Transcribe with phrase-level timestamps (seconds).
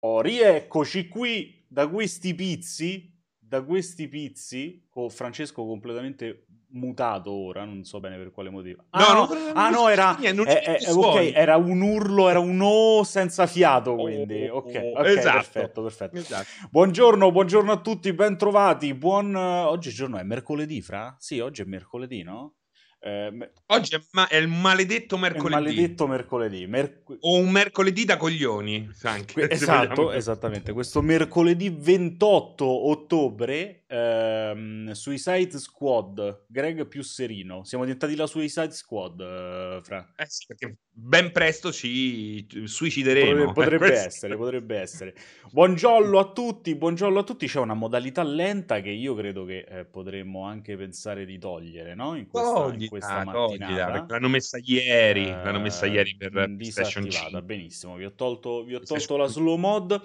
[0.00, 7.82] Oh, rieccoci qui da questi pizzi, da questi pizzi, con Francesco completamente mutato ora, non
[7.84, 8.84] so bene per quale motivo.
[8.90, 12.38] Ah no, no, no, ah, no era, niente, eh, eh, okay, era un urlo, era
[12.38, 15.36] un O senza fiato, quindi oh, ok, okay esatto.
[15.36, 16.16] perfetto, perfetto.
[16.16, 16.46] Esatto.
[16.70, 19.34] Buongiorno, buongiorno a tutti, bentrovati, buon...
[19.34, 21.16] Oggi giorno è mercoledì, Fra?
[21.18, 22.54] Sì, oggi è mercoledì, no?
[23.00, 25.54] Eh, Oggi è, ma- è, il maledetto mercoledì.
[25.54, 26.66] Il maledetto mercoledì.
[26.66, 28.90] Merc- o un mercoledì da coglioni.
[29.02, 30.72] Anche, esatto, esattamente.
[30.72, 37.64] Questo mercoledì 28 ottobre ehm, Suicide Squad, Greg più serino.
[37.64, 40.12] Siamo diventati la Suicide Squad, eh, Fra.
[40.16, 43.52] Eh sì, perché ben presto ci suicideremo.
[43.52, 45.14] Potrebbe, potrebbe essere, potrebbe essere.
[45.50, 47.46] Buongiorno a tutti, buongiorno a tutti.
[47.46, 52.14] C'è una modalità lenta che io credo che eh, potremmo anche pensare di togliere, no?
[52.16, 54.06] In questa, Togli, in questa mattinata.
[54.08, 57.42] l'hanno messa ieri, l'hanno messa ieri per PlayStation 5.
[57.42, 60.00] Benissimo, vi ho tolto, vi ho tolto la slow mod.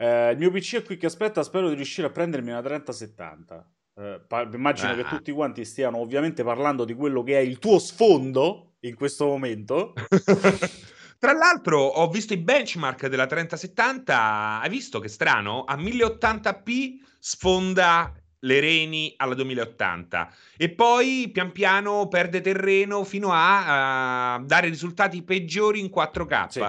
[0.00, 3.68] Eh, il mio PC è qui che aspetta, spero di riuscire a prendermi una 3070.
[3.96, 4.94] Eh, pa- immagino ah.
[4.94, 9.26] che tutti quanti stiano ovviamente parlando di quello che è il tuo sfondo in questo
[9.26, 9.94] momento.
[11.18, 15.64] Tra l'altro ho visto i benchmark della 3070, hai visto che strano?
[15.64, 24.34] A 1080p sfonda le reni alla 2080 e poi pian piano perde terreno fino a,
[24.34, 26.46] a dare risultati peggiori in 4K.
[26.46, 26.64] Sì.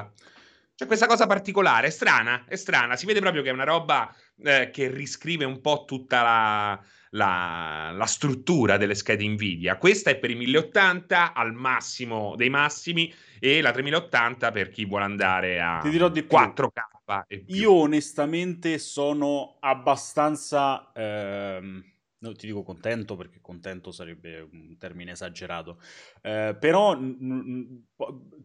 [0.80, 4.16] C'è questa cosa particolare, è strana, è strana, si vede proprio che è una roba
[4.41, 9.77] eh, che riscrive un po' tutta la, la, la, struttura delle schede Nvidia.
[9.77, 15.03] Questa è per i 1080 al massimo dei massimi e la 3080 per chi vuole
[15.03, 17.44] andare a Ti dirò di 4K.
[17.47, 20.94] Io onestamente sono abbastanza...
[20.95, 21.83] Ehm...
[22.22, 25.80] No, ti dico contento perché contento sarebbe un termine esagerato,
[26.22, 27.84] eh, però n- n-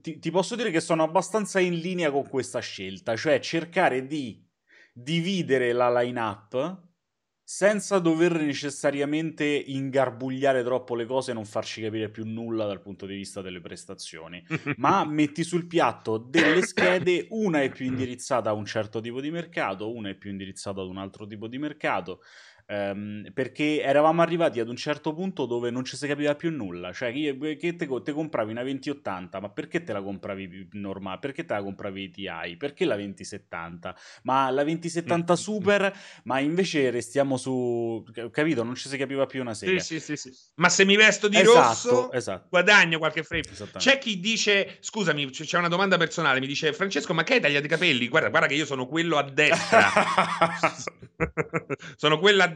[0.01, 4.49] ti, ti, posso dire che sono abbastanza in linea con questa scelta, cioè cercare di
[4.93, 6.83] dividere la line-up
[7.47, 13.05] senza dover necessariamente ingarbugliare troppo le cose e non farci capire più nulla dal punto
[13.05, 14.43] di vista delle prestazioni,
[14.79, 19.31] ma metti sul piatto delle schede, una è più indirizzata a un certo tipo di
[19.31, 22.21] mercato, una è più indirizzata ad un altro tipo di mercato,
[22.67, 26.93] Um, perché eravamo arrivati ad un certo punto dove non ci si capiva più nulla.
[26.93, 31.19] Cioè, che, che te, te, compravi una 2080, ma perché te la compravi normale?
[31.19, 32.57] Perché te la compravi TI?
[32.57, 33.95] Perché la 2070?
[34.23, 35.95] Ma la 2070 Super?
[36.25, 38.03] Ma invece restiamo su.
[38.31, 38.63] Capito?
[38.63, 39.81] Non ci si capiva più una serie.
[39.81, 40.41] Sì, sì, sì, sì.
[40.55, 42.47] Ma se mi vesto di esatto, rosso, esatto.
[42.49, 43.45] guadagno qualche frame.
[43.77, 46.41] C'è chi dice: Scusami, c'è una domanda personale.
[46.41, 48.09] Mi dice Francesco, ma che hai tagliato i capelli?
[48.09, 49.91] Guarda, guarda che io sono quello a destra.
[51.97, 52.54] sono quello a destra.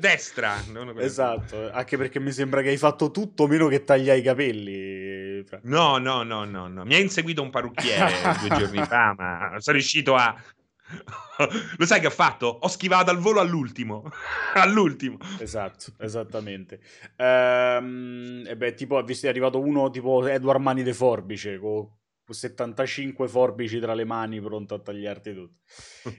[1.04, 5.44] Esatto, anche perché mi sembra che hai fatto tutto meno che tagliare i capelli.
[5.62, 6.84] No, no, no, no, no.
[6.84, 10.34] Mi ha inseguito un parrucchiere due giorni fa, ma sono riuscito a...
[11.76, 12.46] Lo sai che ho fatto?
[12.46, 14.10] Ho schivato al volo all'ultimo.
[14.54, 15.18] all'ultimo.
[15.38, 16.80] Esatto, esattamente.
[17.16, 21.88] Ehm, e beh, tipo, è arrivato uno tipo Edward Mani de Forbice, con
[22.32, 25.58] 75 forbici tra le mani pronto a tagliarti tutto.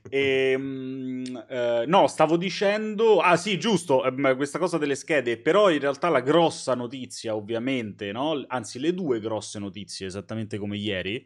[0.09, 3.20] e, ehm, eh, no, stavo dicendo...
[3.20, 8.12] Ah sì, giusto, eh, questa cosa delle schede, però in realtà la grossa notizia ovviamente,
[8.12, 8.44] no?
[8.47, 11.25] anzi le due grosse notizie, esattamente come ieri,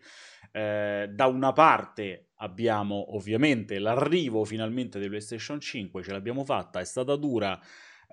[0.52, 6.86] eh, da una parte abbiamo ovviamente l'arrivo finalmente di PlayStation 5, ce l'abbiamo fatta, è
[6.86, 7.60] stata dura,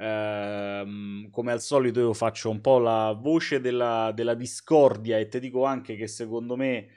[0.03, 5.39] Ehm, come al solito io faccio un po' la voce della, della discordia e ti
[5.39, 6.89] dico anche che secondo me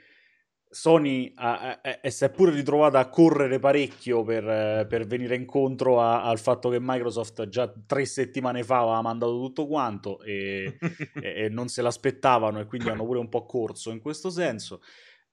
[0.70, 6.00] Sony ha, è, è, si è pure ritrovata a correre parecchio per, per venire incontro
[6.00, 10.78] a, al fatto che Microsoft già tre settimane fa aveva mandato tutto quanto e,
[11.20, 14.80] e, e non se l'aspettavano e quindi hanno pure un po' corso in questo senso.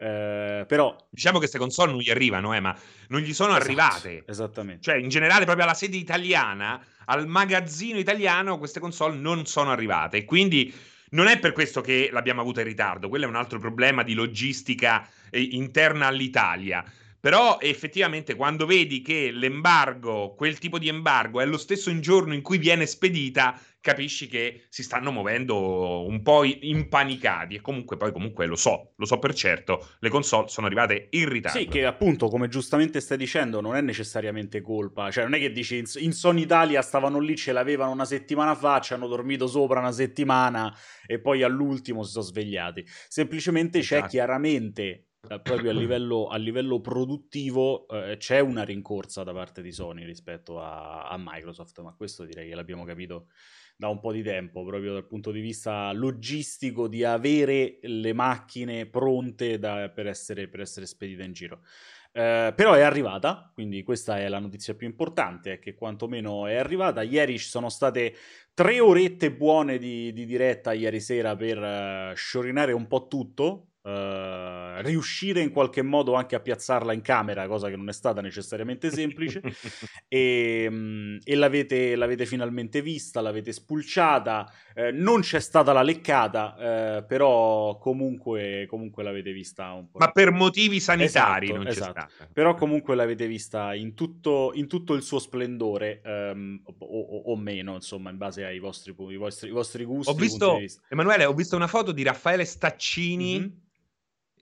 [0.01, 2.75] Eh, però diciamo che queste console non gli arrivano, eh, ma
[3.09, 4.23] non gli sono esatto, arrivate.
[4.25, 4.81] Esattamente.
[4.81, 10.17] Cioè, in generale, proprio alla sede italiana, al magazzino italiano, queste console non sono arrivate.
[10.17, 10.73] E quindi
[11.11, 13.09] non è per questo che l'abbiamo avuta in ritardo.
[13.09, 16.83] Quello è un altro problema di logistica eh, interna all'Italia.
[17.21, 22.41] Però effettivamente quando vedi che l'embargo, quel tipo di embargo, è lo stesso giorno in
[22.41, 27.55] cui viene spedita, capisci che si stanno muovendo un po' impanicati.
[27.55, 31.29] E comunque, poi, comunque lo so, lo so per certo, le console sono arrivate in
[31.29, 31.59] ritardo.
[31.59, 35.11] Sì, che appunto, come giustamente stai dicendo, non è necessariamente colpa.
[35.11, 38.55] Cioè, non è che dici in, in Sony Italia stavano lì, ce l'avevano una settimana
[38.55, 40.75] fa, ci hanno dormito sopra una settimana
[41.05, 42.83] e poi all'ultimo si sono svegliati.
[43.07, 44.01] Semplicemente esatto.
[44.01, 49.71] c'è chiaramente proprio a livello, a livello produttivo eh, c'è una rincorsa da parte di
[49.71, 53.27] Sony rispetto a, a, Microsoft, ma questo direi che l'abbiamo capito
[53.77, 58.85] da un po' di tempo, proprio dal punto di vista logistico di avere le macchine
[58.85, 61.61] pronte da, per, essere, per essere spedite in giro.
[62.13, 66.55] Uh, però è arrivata, quindi questa è la notizia più importante, è che quantomeno è
[66.55, 67.01] arrivata.
[67.03, 68.13] Ieri ci sono state
[68.53, 74.79] tre orette buone di, di diretta ieri sera per uh, sciorinare un po' tutto, Uh,
[74.81, 78.91] riuscire in qualche modo anche a piazzarla in camera, cosa che non è stata necessariamente
[78.91, 79.41] semplice,
[80.07, 86.99] e, um, e l'avete, l'avete, finalmente vista, l'avete spulciata, uh, non c'è stata la leccata,
[86.99, 89.97] uh, però comunque, comunque, l'avete vista un po'.
[89.97, 91.93] Ma per motivi sanitari esatto, non esatto.
[91.93, 92.29] c'è stata.
[92.31, 97.35] Però comunque l'avete vista in tutto, in tutto il suo splendore, um, o, o, o,
[97.35, 100.11] meno, insomma, in base ai vostri, i vostri, i vostri gusti.
[100.11, 103.39] Ho visto, Emanuele, ho visto una foto di Raffaele Staccini.
[103.39, 103.69] Mm-hmm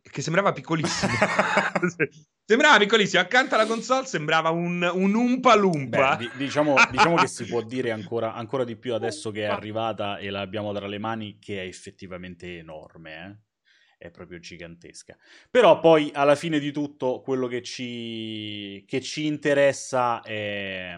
[0.02, 1.12] che sembrava piccolissimo.
[2.46, 3.22] sembrava piccolissimo.
[3.22, 6.16] Accanto alla console sembrava un, un Umpa Lumpa.
[6.16, 10.18] Beh, diciamo, diciamo, che si può dire ancora, ancora, di più adesso che è arrivata
[10.18, 13.42] e l'abbiamo tra le mani, che è effettivamente enorme.
[13.98, 14.08] Eh?
[14.08, 15.18] È proprio gigantesca.
[15.50, 20.98] Però poi, alla fine di tutto, quello che ci, che ci interessa è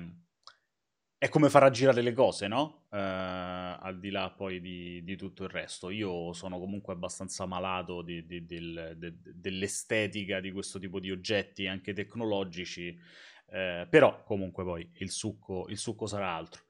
[1.21, 2.85] è come far aggirare le cose, no?
[2.89, 5.91] Uh, al di là poi di, di, tutto il resto.
[5.91, 11.68] Io sono comunque abbastanza malato di, di, del, de, dell'estetica di questo tipo di oggetti,
[11.68, 12.97] anche tecnologici,
[13.50, 16.63] uh, però comunque poi il succo, il succo sarà altro.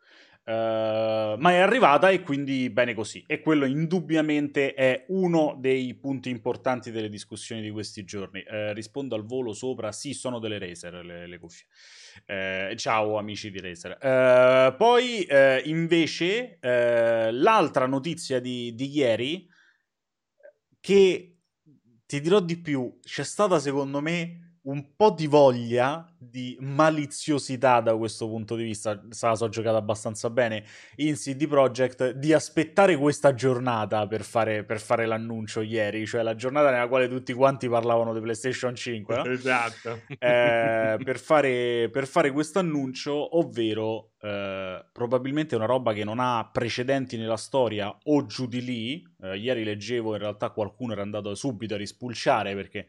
[0.43, 3.23] Uh, ma è arrivata e quindi bene così.
[3.27, 8.43] E quello indubbiamente è uno dei punti importanti delle discussioni di questi giorni.
[8.73, 11.67] rispondo al volo sopra, sì, sono delle Razer le, le cuffie.
[12.25, 14.75] Eh, ciao amici di Razer.
[14.77, 15.27] Poi
[15.65, 19.47] invece l'altra notizia di, di ieri,
[20.79, 21.37] che
[22.05, 27.95] ti dirò di più, c'è stata secondo me un po' di voglia di maliziosità da
[27.95, 30.63] questo punto di vista, se la so giocata abbastanza bene
[30.97, 36.35] in CD Projekt, di aspettare questa giornata per fare, per fare l'annuncio ieri, cioè la
[36.35, 39.25] giornata nella quale tutti quanti parlavano di PlayStation 5, no?
[39.31, 46.19] esatto, eh, per fare, per fare questo annuncio, ovvero eh, probabilmente una roba che non
[46.19, 51.01] ha precedenti nella storia o giù di lì, eh, ieri leggevo in realtà qualcuno era
[51.01, 52.87] andato subito a rispulciare perché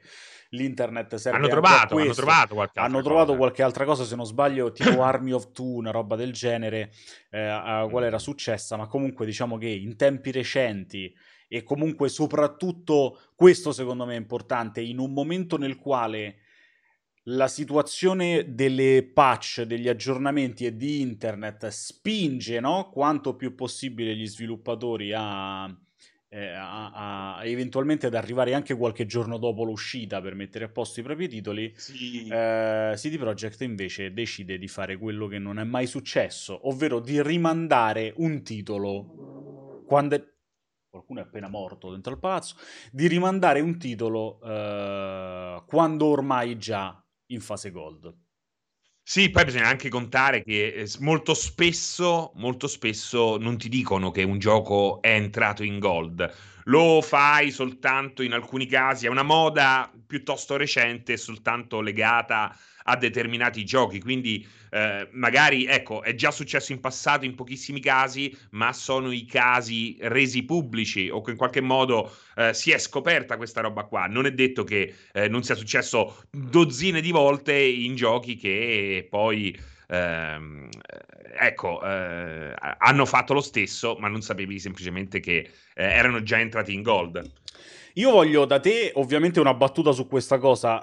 [0.52, 3.38] l'internet serve hanno trovato, hanno trovato qualche hanno trovato cosa.
[3.38, 6.92] qualche altra cosa se non sbaglio tipo Army of Two una roba del genere
[7.30, 11.12] eh, a quale era successa ma comunque diciamo che in tempi recenti
[11.48, 16.36] e comunque soprattutto questo secondo me è importante in un momento nel quale
[17.26, 22.90] la situazione delle patch, degli aggiornamenti e di internet spinge no?
[22.90, 25.72] quanto più possibile gli sviluppatori a
[26.32, 31.00] eh, a, a, eventualmente ad arrivare anche qualche giorno dopo l'uscita per mettere a posto
[31.00, 32.26] i propri titoli, sì.
[32.26, 37.22] eh, CD Projekt invece decide di fare quello che non è mai successo, ovvero di
[37.22, 40.24] rimandare un titolo quando è...
[40.88, 42.56] qualcuno è appena morto dentro il palazzo,
[42.90, 48.10] di rimandare un titolo eh, quando ormai già in fase gold.
[49.04, 54.22] Sì, poi bisogna anche contare che eh, molto spesso, molto spesso non ti dicono che
[54.22, 56.32] un gioco è entrato in gold.
[56.64, 62.56] Lo fai soltanto in alcuni casi, è una moda piuttosto recente, soltanto legata
[62.98, 64.00] determinati giochi.
[64.00, 69.24] Quindi eh, magari, ecco, è già successo in passato in pochissimi casi, ma sono i
[69.24, 74.06] casi resi pubblici o che in qualche modo eh, si è scoperta questa roba qua.
[74.06, 79.58] Non è detto che eh, non sia successo dozzine di volte in giochi che poi...
[79.88, 80.68] Ehm,
[81.38, 86.72] ecco, eh, hanno fatto lo stesso, ma non sapevi semplicemente che eh, erano già entrati
[86.72, 87.30] in gold.
[87.94, 90.82] Io voglio da te, ovviamente, una battuta su questa cosa.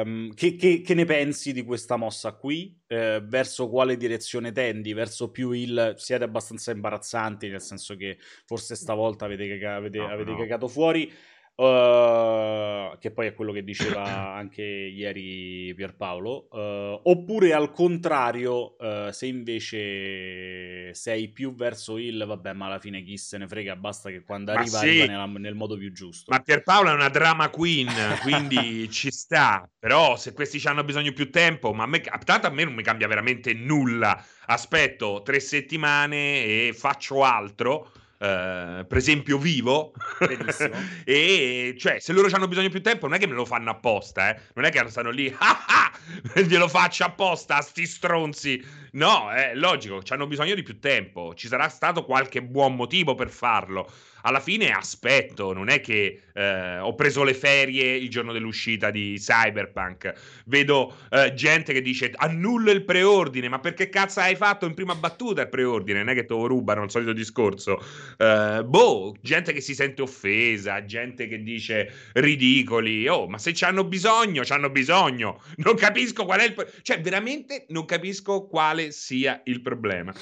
[0.00, 2.78] Ehm, che, che, che, ne pensi di questa mossa qui?
[2.86, 4.92] Eh, verso quale direzione tendi?
[4.92, 10.06] Verso più il siete abbastanza imbarazzanti, nel senso che forse stavolta avete, caga- avete, no,
[10.06, 10.36] avete no.
[10.36, 11.12] cagato fuori.
[11.58, 14.04] Uh, che poi è quello che diceva
[14.36, 22.52] anche ieri Pierpaolo, uh, oppure al contrario, uh, se invece sei più verso il vabbè,
[22.52, 24.86] ma alla fine chi se ne frega, basta che quando ma arriva, sì.
[24.86, 26.30] arriva nella, nel modo più giusto.
[26.30, 27.88] Ma Pierpaolo è una drama queen,
[28.20, 32.50] quindi ci sta, però se questi hanno bisogno più tempo, ma a me, tanto a
[32.50, 34.22] me non mi cambia veramente nulla.
[34.48, 39.92] Aspetto tre settimane e faccio altro Uh, per esempio vivo
[41.04, 43.68] e cioè se loro hanno bisogno di più tempo non è che me lo fanno
[43.68, 44.40] apposta eh?
[44.54, 48.64] non è che stanno lì ah, ah, glielo faccio apposta a sti stronzi
[48.96, 51.34] No, è logico, hanno bisogno di più tempo.
[51.34, 53.90] Ci sarà stato qualche buon motivo per farlo.
[54.26, 59.14] Alla fine aspetto, non è che eh, ho preso le ferie il giorno dell'uscita di
[59.20, 60.12] Cyberpunk.
[60.46, 64.96] Vedo eh, gente che dice annullo il preordine, ma perché cazzo hai fatto in prima
[64.96, 66.00] battuta il preordine?
[66.00, 67.80] Non è che te lo rubano, il solito discorso.
[68.18, 73.06] Eh, boh, gente che si sente offesa, gente che dice ridicoli.
[73.06, 75.40] Oh, ma se ci hanno bisogno, ci hanno bisogno.
[75.66, 76.52] Non capisco qual è il...
[76.52, 80.12] Pro- cioè, veramente non capisco quale sia il problema.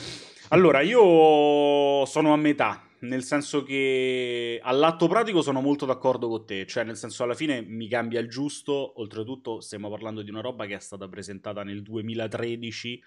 [0.49, 6.67] Allora, io sono a metà, nel senso che all'atto pratico sono molto d'accordo con te,
[6.67, 10.67] cioè nel senso alla fine mi cambia il giusto, oltretutto stiamo parlando di una roba
[10.67, 13.03] che è stata presentata nel 2013,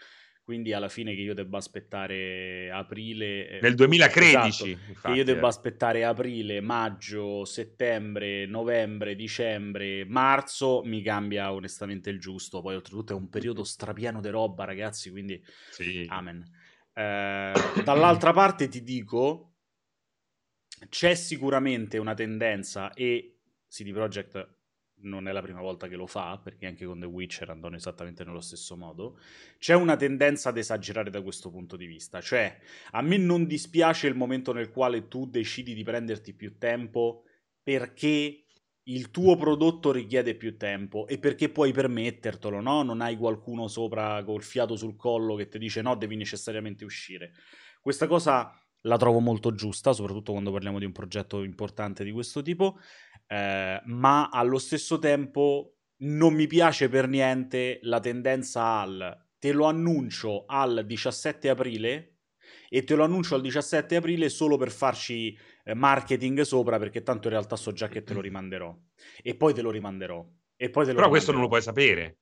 [0.47, 3.49] quindi alla fine che io debba aspettare aprile...
[3.49, 5.49] Eh, nel 2013, esatto, che io debba eh.
[5.49, 13.15] aspettare aprile, maggio, settembre, novembre, dicembre, marzo, mi cambia onestamente il giusto, poi oltretutto è
[13.15, 16.05] un periodo strapieno di roba ragazzi, quindi sì.
[16.07, 16.45] amen.
[16.93, 17.51] Eh,
[17.83, 19.56] dall'altra parte ti dico,
[20.89, 24.55] c'è sicuramente una tendenza e CD Projekt
[24.99, 28.23] non è la prima volta che lo fa, perché anche con The Witcher andano esattamente
[28.23, 29.19] nello stesso modo,
[29.59, 32.21] c'è una tendenza ad esagerare da questo punto di vista.
[32.21, 32.59] Cioè,
[32.91, 37.23] a me non dispiace il momento nel quale tu decidi di prenderti più tempo
[37.61, 38.43] perché
[38.83, 42.83] il tuo prodotto richiede più tempo e perché puoi permettertelo, no?
[42.83, 47.33] Non hai qualcuno sopra col fiato sul collo che ti dice no, devi necessariamente uscire.
[47.81, 48.49] Questa cosa
[48.81, 52.77] la trovo molto giusta, soprattutto quando parliamo di un progetto importante di questo tipo,
[53.27, 59.65] eh, ma allo stesso tempo non mi piace per niente la tendenza al te lo
[59.65, 62.17] annuncio al 17 aprile
[62.69, 67.27] e te lo annuncio al 17 aprile solo per farci eh, marketing sopra perché tanto
[67.27, 68.75] in realtà so già che te lo rimanderò
[69.21, 71.09] e poi te lo rimanderò e poi te lo Però rimanderò.
[71.09, 72.17] questo non lo puoi sapere.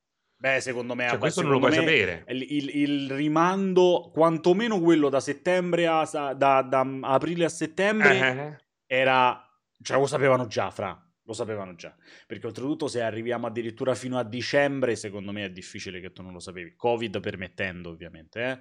[0.45, 2.23] Beh, secondo me, cioè, questo non lo puoi sapere.
[2.27, 6.03] Il, il, il, rimando, quantomeno quello da settembre a
[6.35, 8.55] da, da aprile a settembre, uh-huh.
[8.85, 9.43] era
[9.81, 10.99] cioè lo sapevano già, fra.
[11.23, 11.95] Lo sapevano già.
[12.27, 16.33] Perché oltretutto, se arriviamo addirittura fino a dicembre, secondo me è difficile che tu non
[16.33, 16.75] lo sapevi.
[16.75, 18.59] Covid permettendo, ovviamente, eh.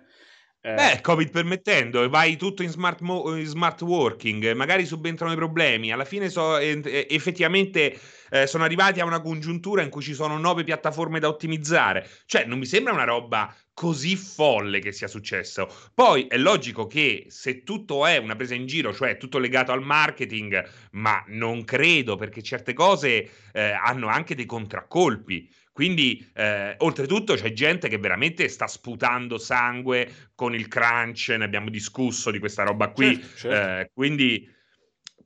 [0.67, 0.73] Eh.
[0.73, 5.93] Beh, Covid permettendo, vai tutto in smart, mo- in smart working, magari subentrano i problemi.
[5.93, 7.99] Alla fine so, eh, effettivamente
[8.31, 12.09] eh, sono arrivati a una congiuntura in cui ci sono nove piattaforme da ottimizzare.
[12.25, 15.69] Cioè, non mi sembra una roba così folle che sia successo.
[15.93, 19.83] Poi è logico che se tutto è una presa in giro, cioè tutto legato al
[19.83, 25.47] marketing, ma non credo perché certe cose eh, hanno anche dei contraccolpi.
[25.75, 31.31] Quindi, eh, oltretutto, c'è gente che veramente sta sputando sangue con il crunch.
[31.31, 33.17] Ne abbiamo discusso di questa roba qui.
[33.21, 33.81] Certo, certo.
[33.81, 34.49] Eh, quindi,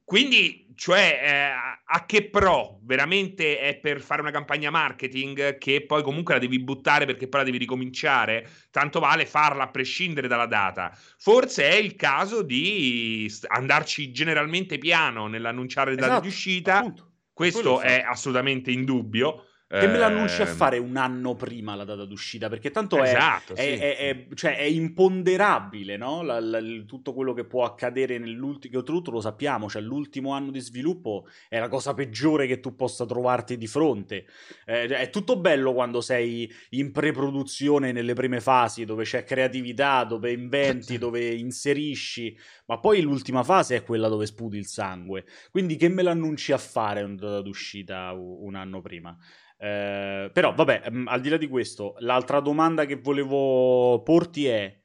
[0.03, 2.81] quindi, cioè, eh, a che pro?
[2.85, 7.41] Veramente è per fare una campagna marketing che poi comunque la devi buttare perché poi
[7.41, 8.49] la devi ricominciare?
[8.71, 10.97] Tanto vale farla a prescindere dalla data.
[11.19, 16.79] Forse è il caso di andarci generalmente piano nell'annunciare date esatto, di uscita.
[16.79, 17.13] Appunto.
[17.35, 19.48] Questo è assolutamente indubbio.
[19.71, 23.55] Che me l'annunci a ehm, fare un anno prima la data d'uscita, perché tanto esatto,
[23.55, 23.69] è, sì.
[23.69, 26.23] è, è, cioè è, imponderabile, no?
[26.23, 30.61] La, la, tutto quello che può accadere nell'ultimo, oltretutto lo sappiamo, cioè l'ultimo anno di
[30.61, 34.25] sviluppo è la cosa peggiore che tu possa trovarti di fronte.
[34.65, 40.33] Eh, è tutto bello quando sei in pre-produzione nelle prime fasi, dove c'è creatività, dove
[40.33, 42.35] inventi, dove inserisci,
[42.69, 45.27] ma poi l'ultima fase è quella dove sputi il sangue.
[45.51, 49.15] Quindi che me l'annunci a fare una data d'uscita un anno prima?
[49.61, 54.81] Eh, però, vabbè, mm, al di là di questo, l'altra domanda che volevo porti è: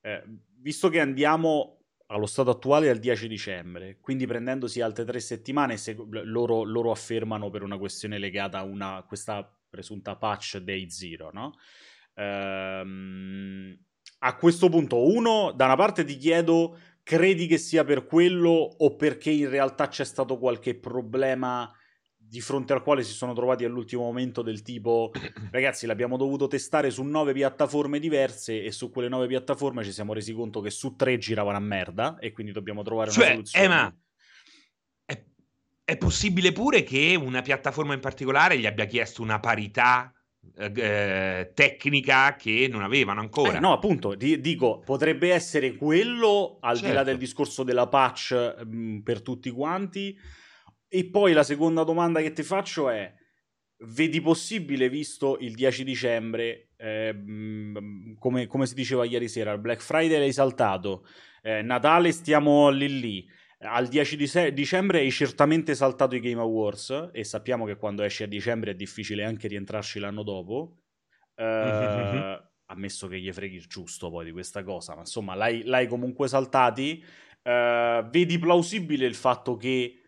[0.00, 0.24] eh,
[0.58, 5.96] visto che andiamo allo stato attuale al 10 dicembre, quindi prendendosi altre tre settimane, se,
[6.10, 11.54] loro, loro, affermano per una questione legata a una, questa presunta patch day zero, no?
[12.14, 13.78] Ehm,
[14.24, 18.96] a questo punto, uno, da una parte ti chiedo, credi che sia per quello o
[18.96, 21.70] perché in realtà c'è stato qualche problema?
[22.32, 25.10] Di fronte al quale si sono trovati all'ultimo momento del tipo
[25.52, 30.14] ragazzi l'abbiamo dovuto testare su nove piattaforme diverse e su quelle nove piattaforme ci siamo
[30.14, 33.64] resi conto che su tre giravano a merda e quindi dobbiamo trovare cioè, una soluzione.
[33.66, 33.94] Eh, ma
[35.04, 35.24] è,
[35.84, 40.10] è possibile pure che una piattaforma in particolare gli abbia chiesto una parità
[40.56, 43.58] eh, eh tecnica che non avevano ancora.
[43.58, 46.88] Eh, no, appunto, di, dico, potrebbe essere quello al certo.
[46.88, 47.10] di là certo.
[47.10, 50.18] del discorso della patch mh, per tutti quanti
[50.94, 53.10] e poi la seconda domanda che ti faccio è:
[53.86, 57.14] vedi possibile, visto il 10 dicembre, eh,
[58.18, 61.06] come, come, si diceva ieri sera, il Black Friday l'hai saltato,
[61.40, 63.26] eh, Natale stiamo lì lì.
[63.60, 68.02] Al 10 di se- dicembre hai certamente saltato i Game Awards e sappiamo che quando
[68.02, 70.80] esce a dicembre è difficile anche rientrarci l'anno dopo.
[71.36, 75.86] Uh, ammesso che gli freghi il giusto poi di questa cosa, ma insomma l'hai, l'hai
[75.86, 77.02] comunque saltati,
[77.44, 80.01] uh, vedi plausibile il fatto che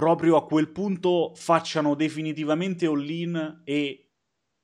[0.00, 4.08] proprio a quel punto facciano definitivamente all-in e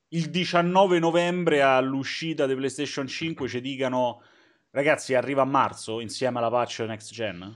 [0.08, 4.22] il 19 novembre all'uscita di PlayStation 5 ci dicano
[4.70, 7.54] ragazzi arriva a marzo insieme alla patch next gen?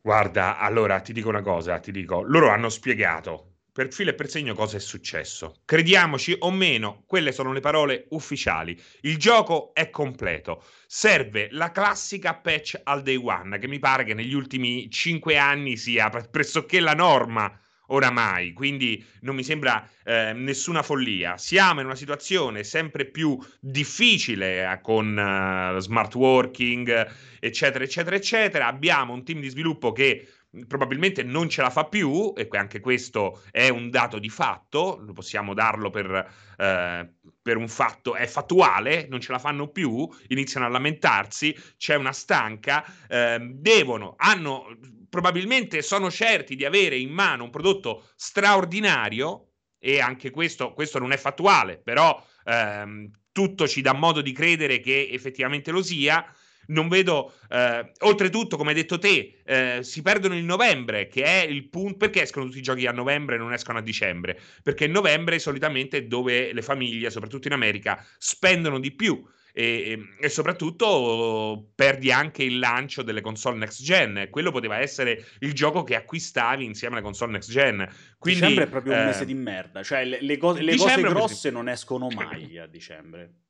[0.00, 4.30] Guarda, allora ti dico una cosa, ti dico, loro hanno spiegato per filo e per
[4.30, 5.62] segno cosa è successo.
[5.64, 8.80] Crediamoci o meno, quelle sono le parole ufficiali.
[9.00, 10.62] Il gioco è completo.
[10.86, 15.76] Serve la classica patch al day one, che mi pare che negli ultimi cinque anni
[15.76, 17.52] sia pressoché la norma
[17.88, 21.36] oramai, quindi non mi sembra eh, nessuna follia.
[21.36, 28.66] Siamo in una situazione sempre più difficile eh, con uh, smart working, eccetera, eccetera, eccetera.
[28.68, 30.28] Abbiamo un team di sviluppo che
[30.66, 35.54] probabilmente non ce la fa più, e anche questo è un dato di fatto, possiamo
[35.54, 40.70] darlo per, eh, per, un fatto, è fattuale, non ce la fanno più, iniziano a
[40.70, 44.76] lamentarsi, c'è una stanca, eh, devono, hanno,
[45.08, 49.48] probabilmente sono certi di avere in mano un prodotto straordinario,
[49.84, 54.80] e anche questo, questo non è fattuale, però ehm, tutto ci dà modo di credere
[54.80, 56.24] che effettivamente lo sia,
[56.68, 61.44] non vedo, eh, oltretutto, come hai detto te, eh, si perdono il novembre, che è
[61.44, 61.96] il punto.
[61.96, 64.38] Perché escono tutti i giochi a novembre e non escono a dicembre?
[64.62, 69.22] Perché novembre solitamente è dove le famiglie, soprattutto in America, spendono di più.
[69.56, 74.26] E, e, soprattutto perdi anche il lancio delle console next gen.
[74.28, 77.88] Quello poteva essere il gioco che acquistavi insieme alle console next gen.
[78.18, 79.82] Quindi, dicembre è proprio un mese eh, di merda.
[79.84, 83.43] Cioè, le, le, co- le cose grosse non escono mai a dicembre.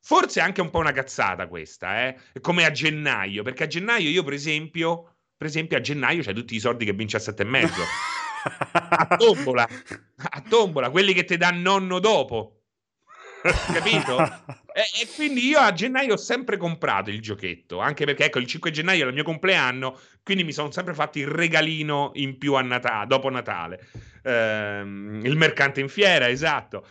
[0.00, 2.16] Forse è anche un po' una cazzata questa, eh?
[2.40, 6.54] come a gennaio, perché a gennaio io per esempio, per esempio a gennaio c'hai tutti
[6.54, 7.82] i soldi che vinci a sette e mezzo.
[8.44, 9.68] a tombola,
[10.16, 12.62] a tombola, quelli che ti dà nonno dopo.
[13.42, 14.18] Capito?
[14.72, 18.46] e, e, quindi io a gennaio ho sempre comprato il giochetto, anche perché ecco il
[18.46, 22.54] 5 gennaio è il mio compleanno, quindi mi sono sempre fatto il regalino in più
[22.54, 23.86] a Natale, dopo Natale.
[24.22, 26.86] Ehm, il mercante in fiera, esatto.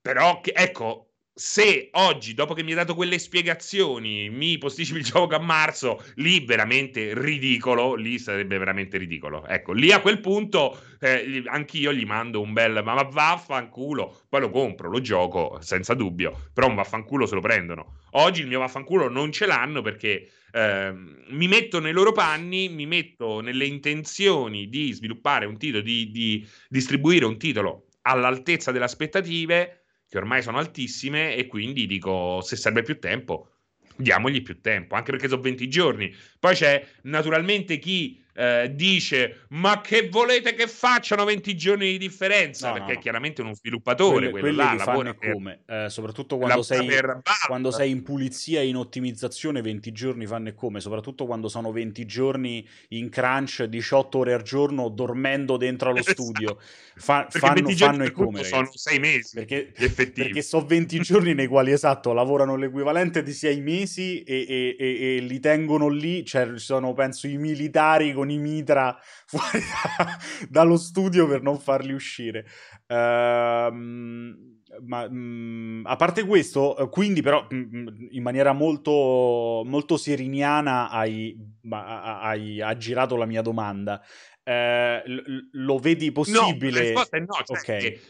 [0.00, 5.34] Però ecco, se oggi, dopo che mi hai dato quelle spiegazioni, mi posticipi il gioco
[5.34, 9.46] a marzo, lì veramente ridicolo, lì sarebbe veramente ridicolo.
[9.46, 14.50] Ecco, lì a quel punto eh, anch'io gli mando un bel ma vaffanculo, poi lo
[14.50, 17.98] compro, lo gioco senza dubbio, però un vaffanculo se lo prendono.
[18.12, 22.86] Oggi il mio vaffanculo non ce l'hanno perché eh, mi metto nei loro panni, mi
[22.86, 29.79] metto nelle intenzioni di sviluppare un titolo, di, di distribuire un titolo all'altezza delle aspettative
[30.10, 33.52] che ormai sono altissime e quindi dico se serve più tempo
[33.94, 36.12] diamogli più tempo, anche perché sono 20 giorni.
[36.40, 42.68] Poi c'è naturalmente chi eh, dice ma che volete che facciano 20 giorni di differenza?
[42.68, 42.98] No, perché no.
[42.98, 46.88] è chiaramente uno sviluppatore, quello, quello là lavora per, come, eh, soprattutto quando sei,
[47.46, 51.70] quando sei, in pulizia e in ottimizzazione 20 giorni fanno e come, soprattutto quando sono
[51.70, 56.58] 20 giorni in crunch 18 ore al giorno dormendo dentro allo studio.
[56.94, 58.44] Fa, fanno, fanno e come.
[58.44, 63.60] Sono 6 mesi perché, perché sono 20 giorni nei quali esatto lavorano l'equivalente di 6
[63.60, 68.38] mesi e, e, e, e li tengono lì, cioè sono penso i militari con i
[68.38, 70.16] mitra fuori da,
[70.48, 72.46] dallo studio per non farli uscire.
[72.86, 73.72] Uh,
[74.86, 79.62] ma mh, mm, a parte questo, eh, quindi però mh, mm, mm, in maniera molto,
[79.66, 81.36] molto seriniana hai,
[81.68, 84.00] hai, hai girato la mia domanda.
[84.44, 85.02] Eh,
[85.50, 86.70] lo vedi possibile?
[86.70, 88.00] No, la risposta è no, cioè okay.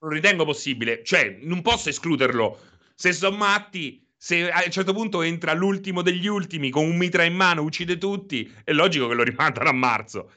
[0.00, 2.58] lo ritengo possibile, cioè non posso escluderlo.
[2.94, 7.22] Se sono matti, se a un certo punto entra l'ultimo degli ultimi con un mitra
[7.24, 10.30] in mano, uccide tutti, è logico che lo rimandano a marzo.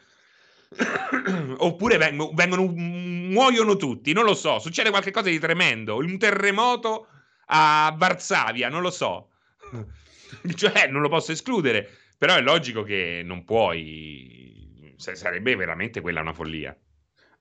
[1.57, 7.07] Oppure vengono, vengono, muoiono tutti, non lo so, succede qualcosa di tremendo, un terremoto
[7.47, 9.31] a Varsavia, non lo so.
[10.55, 16.31] cioè, non lo posso escludere, però è logico che non puoi sarebbe veramente quella una
[16.31, 16.73] follia.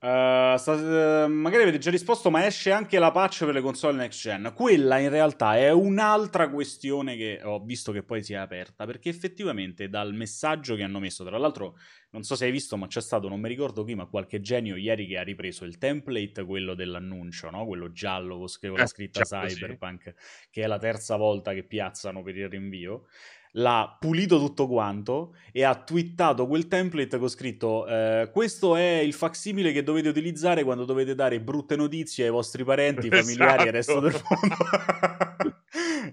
[0.02, 3.96] Uh, sta, uh, magari avete già risposto, ma esce anche la patch per le console
[3.96, 4.52] next gen.
[4.52, 8.84] Quella in realtà è un'altra questione che ho visto che poi si è aperta.
[8.84, 11.78] Perché effettivamente dal messaggio che hanno messo, tra l'altro,
[12.10, 14.74] non so se hai visto, ma c'è stato, non mi ricordo chi, ma qualche genio
[14.74, 17.64] ieri che ha ripreso il template, quello dell'annuncio, no?
[17.64, 20.48] quello giallo con, la eh, scritta eh, Cyberpunk, sì.
[20.50, 23.06] che è la terza volta che piazzano per il rinvio
[23.52, 29.12] l'ha pulito tutto quanto e ha twittato quel template con scritto eh, questo è il
[29.12, 33.64] facsimile che dovete utilizzare quando dovete dare brutte notizie ai vostri parenti, familiari esatto.
[33.64, 34.38] e al resto del esatto.
[34.40, 35.16] mondo.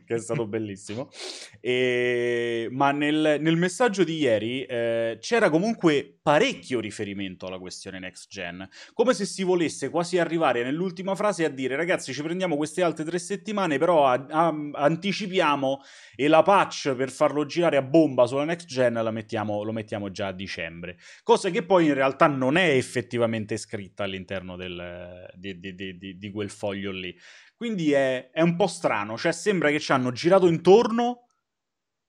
[0.10, 1.12] che è stato bellissimo.
[1.62, 2.68] E...
[2.72, 8.68] Ma nel, nel, messaggio di ieri eh, c'era comunque parecchio riferimento alla questione next gen,
[8.94, 13.04] come se si volesse quasi arrivare nell'ultima frase a dire ragazzi ci prendiamo queste altre
[13.04, 15.82] tre settimane, però a, a, anticipiamo
[16.16, 20.10] e la patch per farlo girare a bomba sulla next gen la mettiamo, lo mettiamo
[20.10, 25.60] già a dicembre, cosa che poi in realtà non è effettivamente scritta all'interno del, di,
[25.60, 27.16] di, di, di quel foglio lì.
[27.60, 31.26] Quindi è, è un po' strano, cioè sembra che ci hanno girato intorno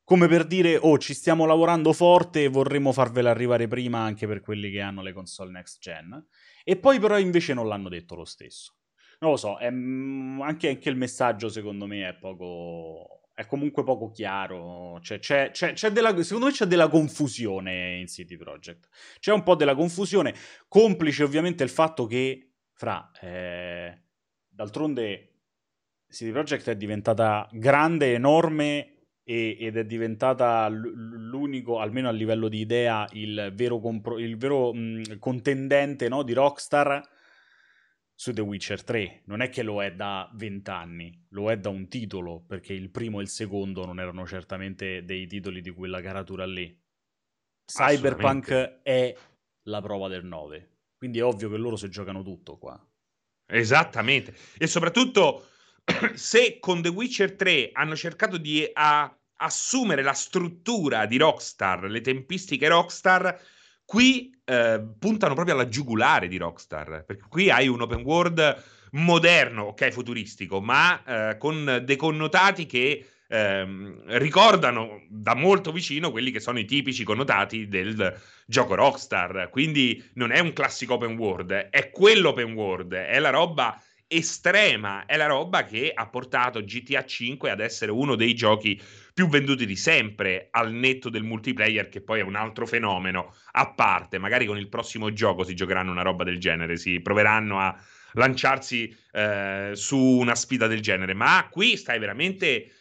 [0.05, 4.43] come per dire, oh, ci stiamo lavorando forte e vorremmo farvela arrivare prima anche per
[4.43, 6.25] quelli che hanno le console next gen.
[6.63, 8.77] E poi però invece non l'hanno detto lo stesso.
[9.19, 13.23] Non lo so, è, anche, anche, il messaggio secondo me è poco...
[13.35, 15.01] è comunque poco chiaro.
[15.01, 18.89] Cioè, c'è, c'è, c'è della, secondo me c'è della confusione in City Project.
[19.19, 20.33] C'è un po' della confusione,
[20.69, 23.11] complice ovviamente il fatto che, fra...
[23.21, 24.01] Eh,
[24.61, 25.30] d'altronde
[26.11, 32.59] CD Projekt è diventata grande, enorme e, ed è diventata l'unico, almeno a livello di
[32.59, 37.01] idea, il vero, compro- il vero mh, contendente no, di Rockstar
[38.13, 39.23] su The Witcher 3.
[39.27, 43.21] Non è che lo è da vent'anni, lo è da un titolo, perché il primo
[43.21, 46.77] e il secondo non erano certamente dei titoli di quella caratura lì.
[47.65, 49.17] Cyberpunk è
[49.63, 52.85] la prova del 9, quindi è ovvio che loro si giocano tutto qua.
[53.47, 55.47] Esattamente, e soprattutto
[56.15, 62.01] se con The Witcher 3 hanno cercato di a, assumere la struttura di Rockstar, le
[62.01, 63.39] tempistiche Rockstar,
[63.85, 69.65] qui eh, puntano proprio alla giugulare di Rockstar, perché qui hai un open world moderno,
[69.65, 76.41] ok, futuristico, ma eh, con dei connotati che ehm, ricordano da molto vicino quelli che
[76.41, 78.15] sono i tipici connotati del
[78.47, 79.49] gioco Rockstar.
[79.51, 83.81] Quindi non è un classico open world, è quell'open world, è la roba
[84.13, 88.81] estrema, è la roba che ha portato GTA 5 ad essere uno dei giochi
[89.15, 93.73] più venduti di sempre, al netto del multiplayer, che poi è un altro fenomeno a
[93.73, 94.19] parte.
[94.19, 97.81] Magari con il prossimo gioco si giocheranno una roba del genere, si proveranno a
[98.15, 101.15] lanciarsi eh, su una sfida del genere.
[101.15, 102.73] Ma qui stai veramente.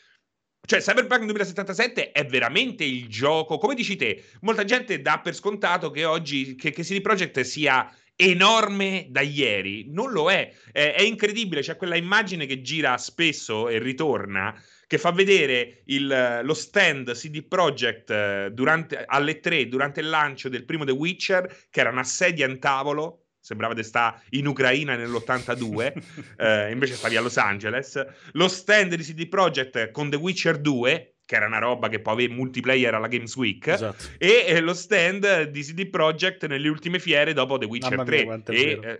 [0.66, 3.60] Cioè, Cyberpunk 2077 è veramente il gioco.
[3.60, 7.88] Come dici te, molta gente dà per scontato che oggi che, che CD Projekt sia
[8.22, 9.86] enorme da ieri.
[9.88, 10.54] Non lo è.
[10.72, 10.94] è.
[10.96, 11.62] È, incredibile.
[11.62, 14.54] C'è quella immagine che gira spesso e ritorna.
[14.86, 20.50] Che fa vedere il, lo stand CD Projekt eh, durante, alle 3 durante il lancio
[20.50, 24.96] del primo The Witcher, che era una sedia in tavolo, sembrava di stare in Ucraina
[24.96, 25.94] nell'82,
[26.38, 28.04] eh, invece stavi a Los Angeles.
[28.34, 32.14] Lo stand di CD Projekt con The Witcher 2, che era una roba che poi
[32.14, 34.04] aveva multiplayer alla Games Week, esatto.
[34.18, 38.26] e eh, lo stand di CD Projekt nelle ultime fiere dopo The Witcher Mamma 3.
[38.26, 39.00] Mia, e, eh,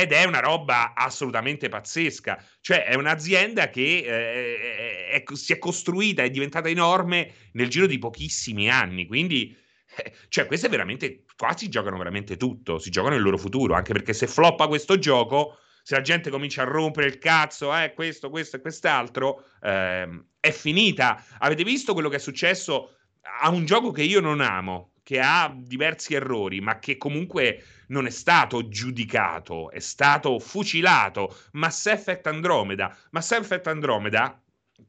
[0.00, 2.42] ed è una roba assolutamente pazzesca.
[2.62, 7.98] Cioè, è un'azienda che eh, è, si è costruita, è diventata enorme nel giro di
[7.98, 9.04] pochissimi anni.
[9.04, 9.54] Quindi,
[9.96, 12.78] eh, cioè, queste veramente qua si giocano veramente tutto.
[12.78, 13.74] Si giocano il loro futuro.
[13.74, 17.92] Anche perché se floppa questo gioco, se la gente comincia a rompere il cazzo, eh,
[17.92, 21.22] questo, questo e quest'altro, ehm, è finita.
[21.40, 22.96] Avete visto quello che è successo
[23.42, 28.06] a un gioco che io non amo, che ha diversi errori, ma che comunque non
[28.06, 31.36] è stato giudicato, è stato fucilato.
[31.52, 32.96] Mass Effect Andromeda.
[33.10, 34.42] Mass Effect Andromeda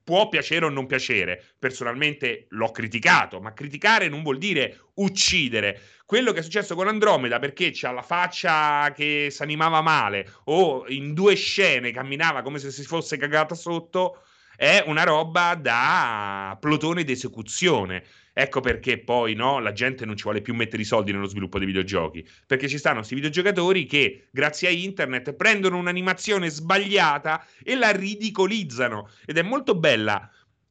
[0.04, 1.43] può piacere o non piacere.
[1.60, 5.80] Personalmente l'ho criticato, ma criticare non vuol dire uccidere.
[6.06, 10.86] Quello che è successo con Andromeda perché c'ha la faccia che si animava male o
[10.88, 14.21] in due scene camminava come se si fosse cagata sotto
[14.56, 18.04] è una roba da plotone d'esecuzione.
[18.38, 21.58] Ecco perché poi no, la gente non ci vuole più mettere i soldi nello sviluppo
[21.58, 27.76] dei videogiochi, perché ci stanno questi videogiocatori che, grazie a internet, prendono un'animazione sbagliata e
[27.76, 29.10] la ridicolizzano.
[29.26, 30.30] Ed è molto bella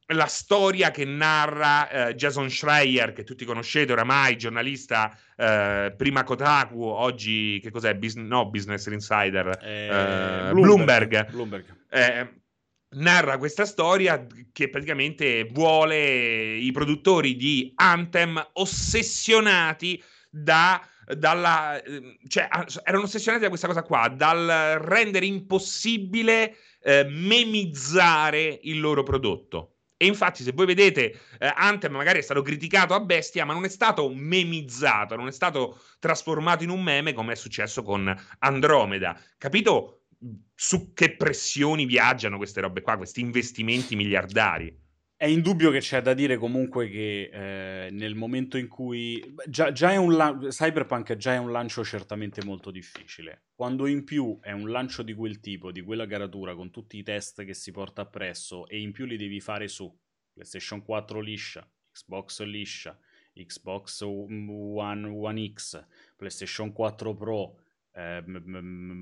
[0.09, 6.83] la storia che narra eh, Jason Schreier, che tutti conoscete oramai, giornalista eh, prima Kotaku,
[6.83, 7.95] oggi che cos'è?
[7.95, 11.31] Bus- no, Business Insider, eh, eh Bloomberg.
[11.31, 11.31] Bloomberg.
[11.89, 12.43] Bloomberg.
[12.95, 21.79] Narra questa storia che praticamente vuole i produttori di Anthem ossessionati da dalla
[22.27, 22.47] cioè
[22.83, 30.07] erano ossessionati da questa cosa qua dal rendere impossibile eh, memizzare il loro prodotto e
[30.07, 33.69] infatti, se voi vedete, eh, Anthem magari è stato criticato a bestia, ma non è
[33.69, 39.17] stato memizzato, non è stato trasformato in un meme come è successo con Andromeda.
[39.37, 40.04] Capito
[40.53, 44.83] su che pressioni viaggiano queste robe qua, questi investimenti miliardari.
[45.17, 49.91] È indubbio che c'è da dire comunque che eh, nel momento in cui già, già
[49.91, 53.45] è un la- Cyberpunk già è un lancio certamente molto difficile.
[53.55, 57.03] Quando in più è un lancio di quel tipo, di quella caratura, con tutti i
[57.03, 59.89] test che si porta appresso e in più li devi fare su
[60.33, 62.99] PlayStation 4 liscia, Xbox liscia,
[63.33, 65.85] Xbox One, One X,
[66.17, 67.59] PlayStation 4 Pro,
[67.95, 68.23] eh,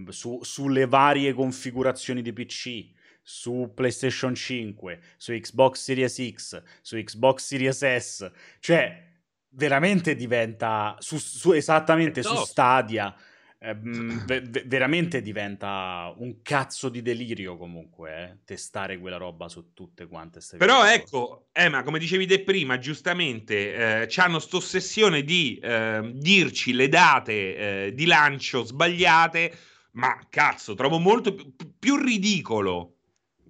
[0.10, 7.44] su, sulle varie configurazioni di PC su PlayStation 5, su Xbox Series X, su Xbox
[7.44, 9.12] Series S, cioè
[9.50, 13.16] veramente diventa su, su esattamente su Stadia.
[13.66, 20.06] Eh, v- veramente diventa un cazzo di delirio comunque eh, testare quella roba su tutte
[20.06, 25.58] quante queste però ecco Emma come dicevi te prima giustamente eh, hanno sta ossessione di
[25.64, 29.58] eh, dirci le date eh, di lancio sbagliate
[29.92, 32.96] ma cazzo trovo molto più, più ridicolo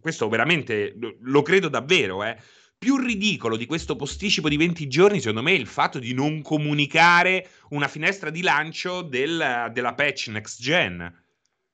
[0.03, 2.37] questo veramente lo credo davvero, eh.
[2.83, 6.41] Più ridicolo di questo posticipo di 20 giorni, secondo me, è il fatto di non
[6.41, 10.99] comunicare una finestra di lancio del, della patch next gen.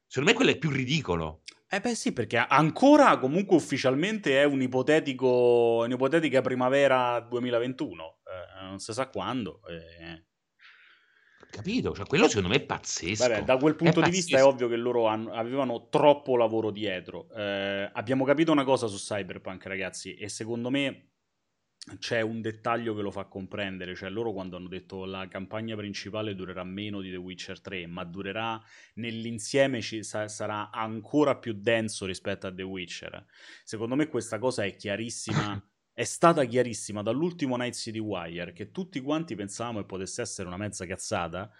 [0.06, 1.41] Secondo me quello è più ridicolo.
[1.67, 8.78] Eh beh sì, perché ancora comunque ufficialmente è un ipotetico, un'ipotetica primavera 2021, eh, non
[8.78, 9.62] si sa quando.
[9.67, 10.26] Eh.
[11.49, 11.93] Capito?
[11.93, 13.27] Cioè, quello secondo me è pazzesco.
[13.27, 17.27] Vabbè, da quel punto di vista è ovvio che loro hanno, avevano troppo lavoro dietro.
[17.35, 21.09] Eh, abbiamo capito una cosa su Cyberpunk, ragazzi, e secondo me
[21.97, 26.35] c'è un dettaglio che lo fa comprendere, cioè loro quando hanno detto la campagna principale
[26.35, 28.62] durerà meno di The Witcher 3, ma durerà
[28.95, 33.25] nell'insieme ci sa- sarà ancora più denso rispetto a The Witcher.
[33.63, 35.59] Secondo me questa cosa è chiarissima
[35.99, 40.55] è stata chiarissima dall'ultimo Night City Wire che tutti quanti pensavamo che potesse essere una
[40.55, 41.51] mezza cazzata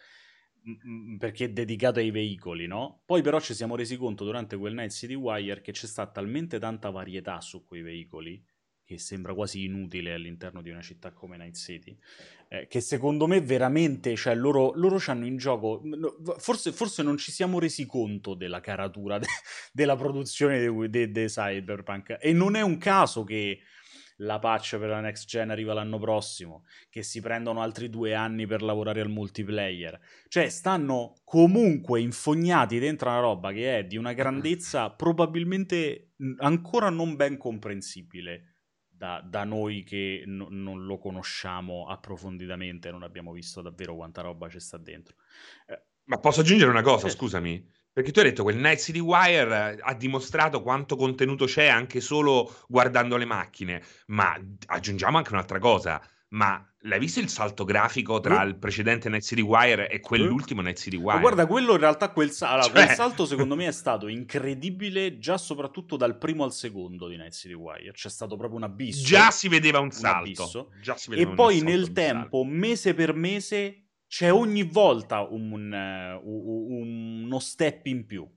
[1.18, 3.02] perché è dedicato ai veicoli, no?
[3.06, 6.58] Poi però ci siamo resi conto durante quel Night City Wire che c'è stata talmente
[6.58, 8.42] tanta varietà su quei veicoli
[8.86, 11.98] che sembra quasi inutile all'interno di una città come Night City,
[12.48, 15.84] eh, che secondo me veramente, cioè loro, loro hanno in gioco,
[16.38, 19.28] forse, forse, non ci siamo resi conto della caratura de,
[19.74, 23.60] della produzione di Cyberpunk e non è un caso che
[24.22, 28.48] la patch per la next gen arriva l'anno prossimo, che si prendono altri due anni
[28.48, 30.00] per lavorare al multiplayer.
[30.28, 37.16] Cioè, stanno comunque infognati dentro una roba che è di una grandezza probabilmente ancora non
[37.16, 38.56] ben comprensibile
[38.88, 44.50] da, da noi che no, non lo conosciamo approfonditamente, non abbiamo visto davvero quanta roba
[44.50, 45.16] c'è sta dentro.
[45.66, 47.10] Eh, Ma posso aggiungere una cosa, eh.
[47.10, 47.78] scusami?
[47.92, 52.00] Perché tu hai detto che il Night City Wire ha dimostrato quanto contenuto c'è anche
[52.02, 56.02] solo guardando le macchine, ma aggiungiamo anche un'altra cosa.
[56.30, 60.78] Ma l'hai visto il salto grafico tra il precedente Night City Wire e quell'ultimo Night
[60.78, 61.16] City Wire?
[61.16, 62.72] Ma guarda, quello in realtà quel, allora, cioè...
[62.72, 67.34] quel, salto secondo me è stato incredibile già soprattutto dal primo al secondo di Night
[67.34, 67.92] City Wire.
[67.92, 69.04] C'è stato proprio un abisso.
[69.04, 70.70] Già si vedeva un salto.
[70.86, 75.72] Un e poi nel tempo, mese per mese, c'è ogni volta un, un,
[76.24, 78.28] un, uno step in più,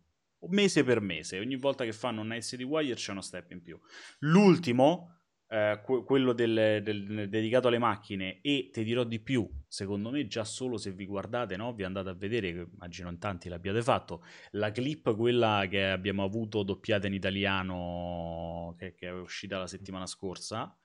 [0.50, 3.80] mese per mese, ogni volta che fanno un City Wire c'è uno step in più.
[4.18, 10.26] L'ultimo, eh, quello del, del, dedicato alle macchine, e ti dirò di più, secondo me
[10.26, 11.72] già solo se vi guardate, no?
[11.72, 16.62] vi andate a vedere, immagino in tanti l'abbiate fatto, la clip, quella che abbiamo avuto
[16.64, 20.76] doppiata in italiano, che, che è uscita la settimana scorsa,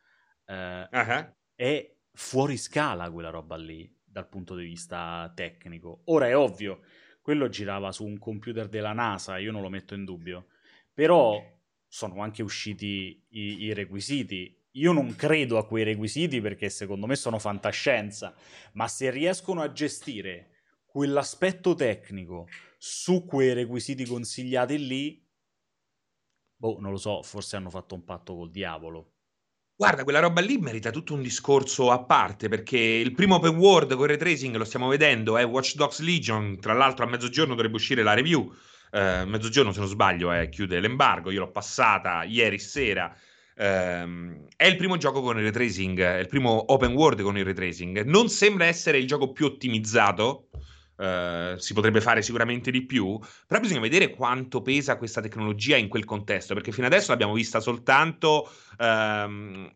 [0.46, 1.36] eh, uh-huh.
[1.56, 6.02] è fuori scala quella roba lì dal punto di vista tecnico.
[6.06, 6.82] Ora è ovvio,
[7.22, 10.48] quello girava su un computer della NASA, io non lo metto in dubbio,
[10.92, 11.40] però
[11.88, 14.56] sono anche usciti i, i requisiti.
[14.72, 18.36] Io non credo a quei requisiti perché secondo me sono fantascienza,
[18.74, 20.50] ma se riescono a gestire
[20.86, 25.24] quell'aspetto tecnico su quei requisiti consigliati lì,
[26.56, 29.17] boh, non lo so, forse hanno fatto un patto col diavolo.
[29.80, 33.94] Guarda, quella roba lì merita tutto un discorso a parte, perché il primo open world
[33.94, 37.76] con ray tracing lo stiamo vedendo, è Watch Dogs Legion, tra l'altro a mezzogiorno dovrebbe
[37.76, 38.52] uscire la review,
[38.92, 43.16] eh, mezzogiorno se non sbaglio eh, chiude l'embargo, io l'ho passata ieri sera,
[43.56, 47.38] eh, è il primo gioco con il ray tracing, è il primo open world con
[47.38, 50.48] il ray tracing, non sembra essere il gioco più ottimizzato,
[50.98, 55.90] Uh, si potrebbe fare sicuramente di più, però bisogna vedere quanto pesa questa tecnologia in
[55.90, 59.70] quel contesto, perché fino adesso l'abbiamo vista soltanto uh,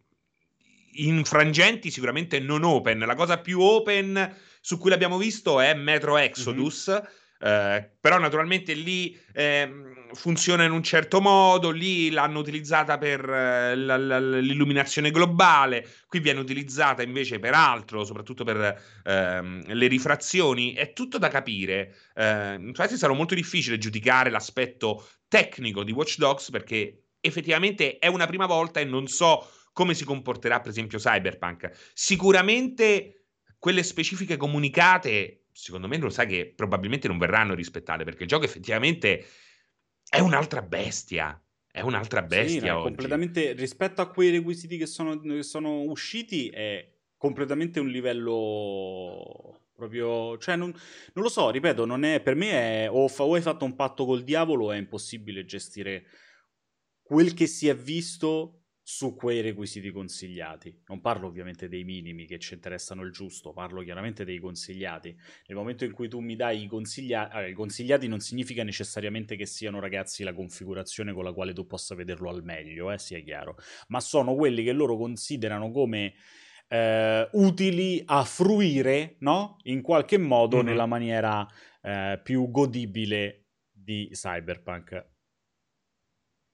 [0.93, 2.99] in frangenti sicuramente non open.
[2.99, 6.89] La cosa più open su cui l'abbiamo visto è Metro Exodus.
[6.89, 9.67] Mm-hmm eh, però naturalmente lì eh,
[10.13, 17.01] funziona in un certo modo, lì l'hanno utilizzata per eh, l'illuminazione globale, qui viene utilizzata
[17.01, 21.95] invece per altro, soprattutto per ehm, le rifrazioni, è tutto da capire.
[22.15, 28.27] Eh, infatti sarà molto difficile giudicare l'aspetto tecnico di Watch Dogs perché effettivamente è una
[28.27, 31.71] prima volta e non so come si comporterà per esempio Cyberpunk.
[31.93, 38.29] Sicuramente quelle specifiche comunicate, secondo me lo sai che probabilmente non verranno rispettate perché il
[38.29, 39.25] gioco effettivamente
[40.11, 41.41] è un'altra bestia.
[41.71, 42.59] È un'altra bestia.
[42.59, 47.87] Sì, no, completamente rispetto a quei requisiti che sono, che sono usciti, è completamente un
[47.87, 50.37] livello proprio.
[50.37, 50.69] Cioè, non,
[51.13, 52.49] non, lo so, ripeto, non è, per me
[52.83, 56.03] è o, fa, o hai fatto un patto col diavolo o è impossibile gestire
[57.01, 58.60] quel che si è visto
[58.93, 60.81] su quei requisiti consigliati.
[60.87, 65.15] Non parlo ovviamente dei minimi che ci interessano il giusto, parlo chiaramente dei consigliati.
[65.47, 69.37] Nel momento in cui tu mi dai i consigliati, allora, i consigliati non significa necessariamente
[69.37, 73.21] che siano ragazzi la configurazione con la quale tu possa vederlo al meglio, eh, sia
[73.21, 73.55] chiaro,
[73.87, 76.13] ma sono quelli che loro considerano come
[76.67, 79.55] eh, utili a fruire, no?
[79.63, 80.65] In qualche modo mm-hmm.
[80.65, 81.47] nella maniera
[81.81, 85.10] eh, più godibile di Cyberpunk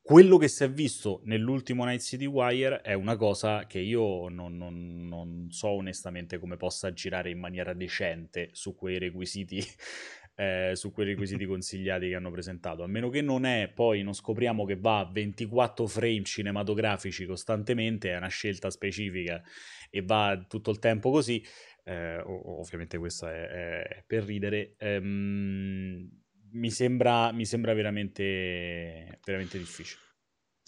[0.07, 4.55] quello che si è visto nell'ultimo Night City Wire è una cosa che io non,
[4.55, 9.61] non, non, so onestamente come possa girare in maniera decente su quei requisiti,
[10.35, 12.83] eh, su quei requisiti consigliati che hanno presentato.
[12.83, 18.09] A meno che non è, poi non scopriamo che va a 24 frame cinematografici costantemente,
[18.11, 19.43] è una scelta specifica
[19.89, 21.43] e va tutto il tempo così.
[21.83, 24.75] Eh, ovviamente questo è, è per ridere.
[24.77, 30.06] Ehm, mi sembra, mi sembra veramente, veramente difficile.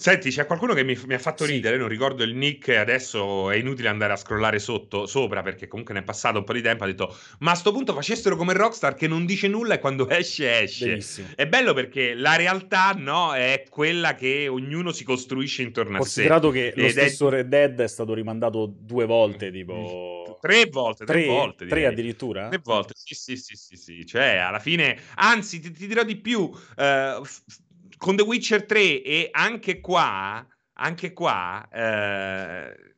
[0.02, 1.52] Senti, c'è qualcuno che mi, mi ha fatto sì.
[1.52, 5.94] ridere, non ricordo il nick, adesso è inutile andare a scrollare sotto, sopra, perché comunque
[5.94, 8.54] ne è passato un po' di tempo, ha detto, ma a sto punto facessero come
[8.54, 10.86] Rockstar che non dice nulla e quando esce, esce.
[10.86, 11.28] Benissimo.
[11.36, 16.04] È bello perché la realtà, no, è quella che ognuno si costruisce intorno a sé.
[16.06, 17.32] Considerato che lo stesso è...
[17.32, 20.38] Red Dead è stato rimandato due volte, tipo...
[20.40, 21.66] Tre volte, tre, tre volte.
[21.66, 21.82] Direi.
[21.82, 22.48] Tre addirittura?
[22.48, 24.06] Tre volte, sì, sì, sì, sì, sì.
[24.06, 27.28] Cioè, alla fine, anzi, ti, ti dirò di più, uh,
[28.00, 32.89] con The Witcher 3 e anche qua, anche qua eh,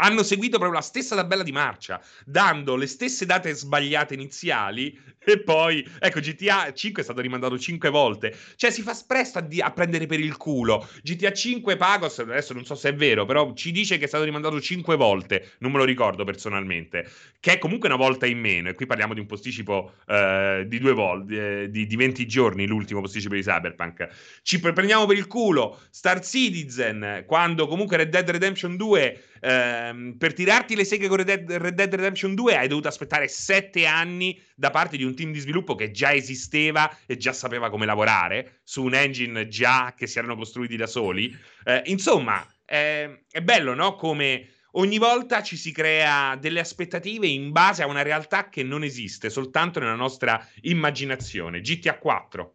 [0.00, 5.38] hanno seguito proprio la stessa tabella di marcia, dando le stesse date sbagliate iniziali e
[5.38, 8.34] poi, ecco, GTA 5 è stato rimandato 5 volte.
[8.56, 10.88] Cioè, si fa presto a, di- a, prendere per il culo.
[11.02, 14.24] GTA 5 Pagos, adesso non so se è vero, però ci dice che è stato
[14.24, 15.52] rimandato 5 volte.
[15.58, 17.06] Non me lo ricordo personalmente.
[17.38, 18.70] Che è comunque una volta in meno.
[18.70, 22.66] E qui parliamo di un posticipo eh, di due volte, eh, di, di, 20 giorni,
[22.66, 24.08] l'ultimo posticipo di Cyberpunk.
[24.42, 25.80] Ci prendiamo per il culo.
[25.90, 31.26] Star Citizen, quando comunque Red Dead Redemption 2 ehm, per tirarti le seghe con Red
[31.26, 35.32] Dead, Red Dead, Redemption 2 hai dovuto aspettare 7 anni da parte di un team
[35.32, 40.06] di sviluppo che già esisteva e già sapeva come lavorare su un engine già che
[40.06, 41.36] si erano costruiti da soli.
[41.64, 43.96] Eh, insomma, eh, è bello, no?
[43.96, 48.84] Come ogni volta ci si crea delle aspettative in base a una realtà che non
[48.84, 51.60] esiste, soltanto nella nostra immaginazione.
[51.60, 52.54] GTA 4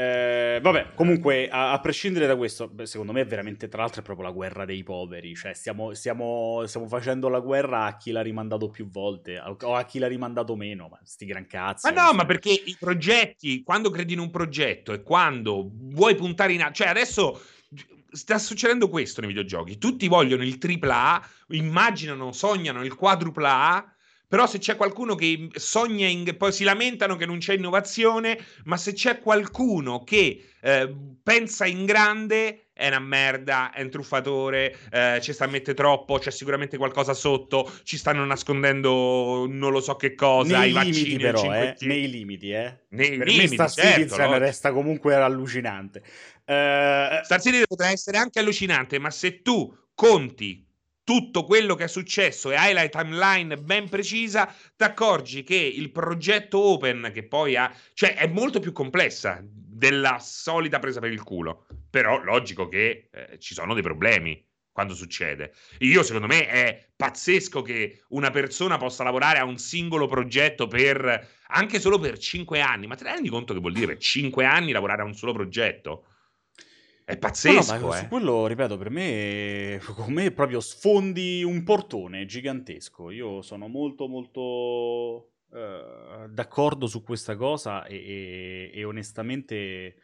[0.00, 4.04] eh, vabbè, comunque, a, a, prescindere da questo, secondo me è veramente, tra l'altro, è
[4.04, 5.34] proprio la guerra dei poveri.
[5.34, 9.82] Cioè, stiamo, stiamo, stiamo facendo la guerra a chi l'ha rimandato più volte o a
[9.82, 10.86] chi l'ha rimandato meno.
[10.88, 11.92] Ma sti gran cazzi.
[11.92, 16.52] Ma no, ma perché i progetti, quando credi in un progetto e quando vuoi puntare
[16.52, 16.68] in...
[16.70, 17.40] Cioè, adesso
[18.08, 19.78] sta succedendo questo nei videogiochi.
[19.78, 23.84] Tutti vogliono il AAA, immaginano, sognano il quadrupla
[24.28, 28.76] però se c'è qualcuno che sogna, in, poi si lamentano che non c'è innovazione, ma
[28.76, 35.18] se c'è qualcuno che eh, pensa in grande, è una merda, è un truffatore, eh,
[35.22, 39.96] ci sta a mettere troppo, c'è sicuramente qualcosa sotto, ci stanno nascondendo non lo so
[39.96, 42.80] che cosa, nei i vaccini limiti però, eh, nei limiti, eh.
[42.90, 44.36] Nei per limiti, me Star certo, no?
[44.36, 46.02] resta comunque allucinante.
[46.44, 47.24] Uh...
[47.24, 50.67] Star Citizen potrà essere anche allucinante, ma se tu conti
[51.08, 55.90] tutto quello che è successo e hai la timeline ben precisa, ti accorgi che il
[55.90, 61.22] progetto open, che poi ha, cioè è molto più complessa della solita presa per il
[61.22, 61.64] culo.
[61.88, 65.54] Però logico che eh, ci sono dei problemi quando succede.
[65.78, 71.26] Io, secondo me, è pazzesco che una persona possa lavorare a un singolo progetto per
[71.46, 72.86] anche solo per cinque anni.
[72.86, 76.04] Ma te ne rendi conto che vuol dire cinque anni lavorare a un solo progetto?
[77.08, 78.06] È pazzesco, no, no, eh.
[78.06, 83.10] quello, ripeto, per me, me proprio sfondi un portone gigantesco.
[83.10, 89.96] Io sono molto, molto uh, d'accordo su questa cosa e, e, e, onestamente,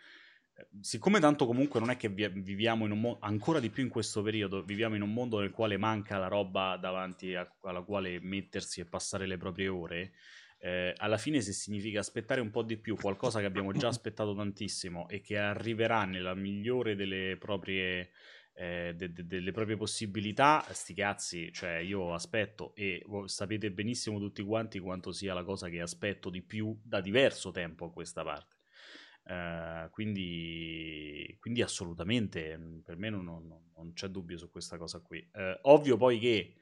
[0.81, 3.91] siccome tanto comunque non è che vi, viviamo in un mondo, ancora di più in
[3.91, 8.19] questo periodo, viviamo in un mondo nel quale manca la roba davanti a, alla quale
[8.23, 10.13] mettersi e passare le proprie ore,
[10.65, 14.35] eh, alla fine se significa aspettare un po' di più qualcosa che abbiamo già aspettato
[14.35, 18.13] tantissimo e che arriverà nella migliore delle proprie,
[18.55, 24.43] eh, de- de- delle proprie possibilità, sti cazzi, cioè io aspetto e sapete benissimo tutti
[24.43, 28.57] quanti quanto sia la cosa che aspetto di più da diverso tempo a questa parte.
[29.25, 35.19] Uh, quindi, quindi, assolutamente per me non, non, non, c'è dubbio su questa cosa qui.
[35.35, 36.55] Uh, ovvio poi che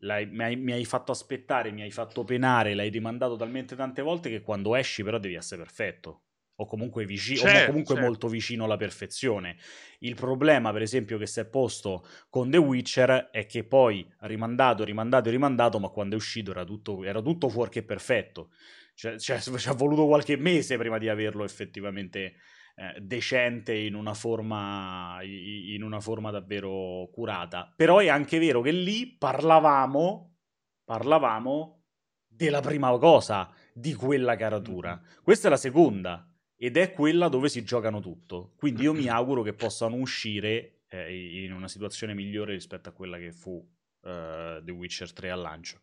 [0.00, 4.30] mi hai, mi, hai, fatto aspettare, mi hai fatto penare, l'hai rimandato talmente tante volte
[4.30, 6.22] che quando esci però devi essere perfetto
[6.56, 8.08] o comunque, vicino, certo, o comunque certo.
[8.08, 9.56] molto vicino alla perfezione.
[10.00, 14.84] Il problema, per esempio, che si è posto con The Witcher è che poi rimandato,
[14.84, 18.50] rimandato, rimandato, ma quando è uscito era tutto, era tutto fuorché perfetto.
[18.94, 22.34] Cioè, cioè, ci ha voluto qualche mese prima di averlo effettivamente
[22.76, 27.72] eh, decente in una, forma, in una forma davvero curata.
[27.74, 30.36] Però è anche vero che lì parlavamo,
[30.84, 31.82] parlavamo
[32.26, 35.00] della prima cosa di quella caratura.
[35.22, 38.54] Questa è la seconda ed è quella dove si giocano tutto.
[38.56, 43.18] Quindi io mi auguro che possano uscire eh, in una situazione migliore rispetto a quella
[43.18, 45.80] che fu uh, The Witcher 3 al lancio.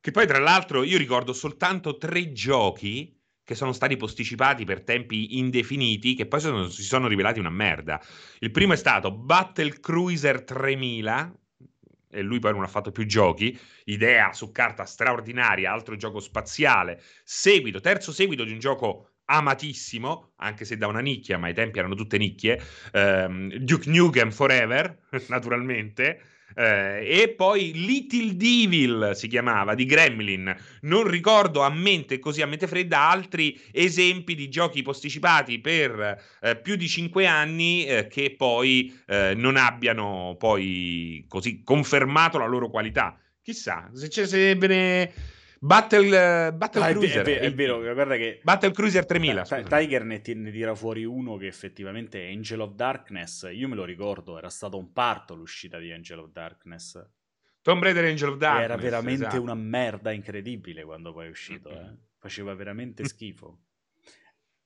[0.00, 5.38] Che poi, tra l'altro, io ricordo soltanto tre giochi che sono stati posticipati per tempi
[5.38, 8.00] indefiniti, che poi sono, si sono rivelati una merda.
[8.38, 11.38] Il primo è stato Battle Cruiser 3000,
[12.10, 17.02] e lui poi non ha fatto più giochi, idea su carta straordinaria, altro gioco spaziale,
[17.22, 21.78] seguito, terzo seguito di un gioco amatissimo, anche se da una nicchia, ma ai tempi
[21.78, 22.60] erano tutte nicchie,
[22.92, 26.20] ehm, Duke Nukem Forever, naturalmente,
[26.54, 30.54] eh, e poi Little Devil si chiamava di Gremlin.
[30.82, 36.56] Non ricordo a mente così a mente fredda altri esempi di giochi posticipati per eh,
[36.56, 42.70] più di cinque anni eh, che poi eh, non abbiano poi così confermato la loro
[42.70, 43.18] qualità.
[43.42, 45.12] Chissà, se, c'è, se ve ne
[45.64, 47.24] Battle, Battle ah, Cruiser.
[47.24, 48.40] È, è, è, vero, guarda che...
[48.42, 49.42] Battle Cruiser 3000.
[49.44, 53.48] T- Tiger ne, t- ne, tira fuori uno che effettivamente è Angel of Darkness.
[53.50, 57.02] Io me lo ricordo, era stato un parto l'uscita di Angel of Darkness.
[57.62, 58.64] Tomb Raider Angel of Darkness.
[58.64, 59.40] Era veramente esatto.
[59.40, 61.70] una merda incredibile quando poi è uscito.
[61.70, 61.96] Eh.
[62.18, 63.60] Faceva veramente schifo.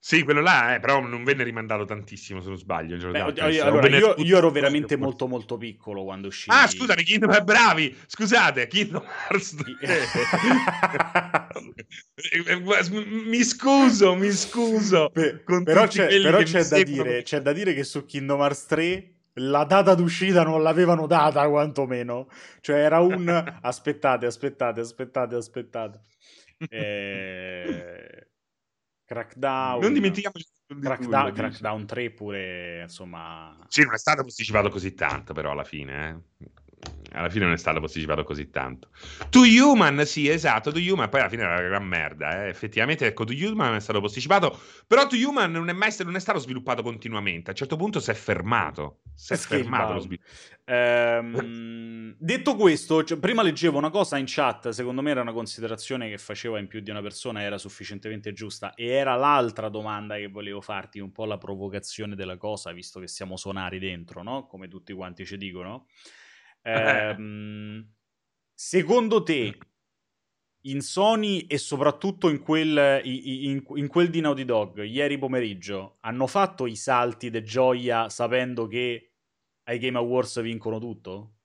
[0.01, 2.97] Sì, quello là, eh, però non venne rimandato tantissimo, se non sbaglio.
[3.11, 3.19] Beh,
[3.61, 6.49] allora, io, io, ero veramente molto molto piccolo quando uscì.
[6.51, 7.97] Ah, scusami, Kingdom Hearts, bravi!
[8.07, 9.57] Scusate, Kingdom Hearts
[13.01, 15.11] mi scuso, mi scuso.
[15.13, 19.13] Beh, però c'è, però c'è da, dire, c'è da dire che su Kingdom Hearts 3
[19.35, 22.29] la data d'uscita non l'avevano data, quantomeno.
[22.61, 23.29] Cioè era un...
[23.63, 26.01] aspettate, aspettate, aspettate, aspettate.
[26.69, 28.28] Eh...
[29.09, 29.81] Crackdown.
[29.81, 30.45] Non dimentichiamoci
[30.83, 33.57] Crackdown, Crackdown 3 pure, insomma...
[33.69, 36.68] Sì, non è stato posticipato così tanto però alla fine, eh
[37.13, 38.89] alla fine non è stato posticipato così tanto.
[39.31, 42.49] To Human, sì, esatto, To Human, poi alla fine era una gran merda, eh.
[42.49, 46.21] effettivamente, ecco, To Human è stato posticipato, però To Human non è mai non è
[46.21, 50.01] stato sviluppato continuamente, a un certo punto si è fermato, si è, è fermato lo
[50.01, 50.29] sviluppo.
[50.65, 56.11] Ehm, detto questo, cioè, prima leggevo una cosa in chat, secondo me era una considerazione
[56.11, 60.29] che faceva in più di una persona, era sufficientemente giusta, e era l'altra domanda che
[60.29, 64.47] volevo farti, un po' la provocazione della cosa, visto che siamo sonari dentro, no?
[64.47, 65.87] Come tutti quanti ci dicono.
[66.63, 67.95] Ehm,
[68.55, 69.59] secondo te,
[70.63, 76.27] in Sony e soprattutto in quel, in, in quel di Naughty Dog, ieri pomeriggio, hanno
[76.27, 79.13] fatto i salti de gioia sapendo che
[79.65, 81.38] ai Game Awards vincono tutto?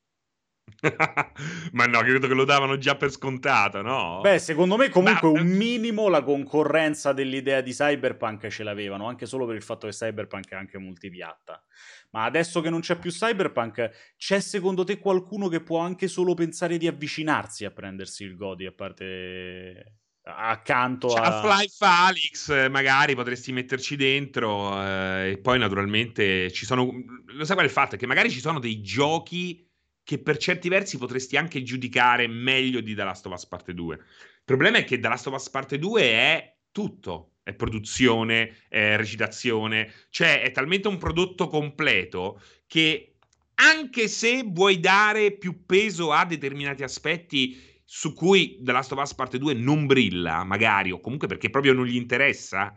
[1.74, 4.20] Ma no, credo che lo davano già per scontato, no?
[4.22, 5.40] Beh, secondo me comunque Ma...
[5.40, 9.94] un minimo la concorrenza dell'idea di Cyberpunk ce l'avevano, anche solo per il fatto che
[9.94, 11.64] Cyberpunk è anche multipiatta.
[12.12, 16.34] Ma adesso che non c'è più Cyberpunk, c'è secondo te qualcuno che può anche solo
[16.34, 21.42] pensare di avvicinarsi a prendersi il Godi, a parte accanto cioè, a...
[21.42, 26.90] Half-Life Alyx magari potresti metterci dentro eh, e poi naturalmente ci sono
[27.26, 27.96] lo sai qual è il fatto?
[27.96, 29.70] È che magari ci sono dei giochi
[30.04, 33.96] che per certi versi potresti anche giudicare meglio di The Last of Us Parte 2.
[33.96, 34.02] Il
[34.44, 39.92] problema è che The Last of Us Parte 2 è tutto, è produzione, è recitazione,
[40.10, 43.16] cioè è talmente un prodotto completo che
[43.56, 49.14] anche se vuoi dare più peso a determinati aspetti su cui The Last of Us
[49.14, 52.74] Parte 2 non brilla, magari, o comunque perché proprio non gli interessa,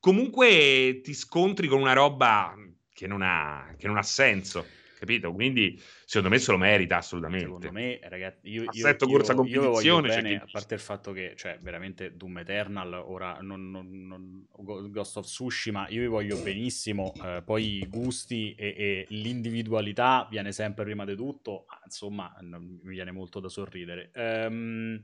[0.00, 2.54] comunque ti scontri con una roba
[2.92, 4.66] che non ha, che non ha senso
[4.98, 5.32] capito?
[5.32, 7.46] Quindi secondo me se lo merita assolutamente.
[7.46, 11.34] Secondo me, ragazzi, io, Assetto io, corsa competizione, io bene, a parte il fatto che,
[11.36, 14.46] cioè, veramente Doom Eternal, ora non, non, non,
[14.90, 20.52] Ghost of Tsushima, io vi voglio benissimo, eh, poi i gusti e, e, l'individualità viene
[20.52, 24.10] sempre prima di tutto, insomma, mi viene molto da sorridere.
[24.14, 25.02] Um,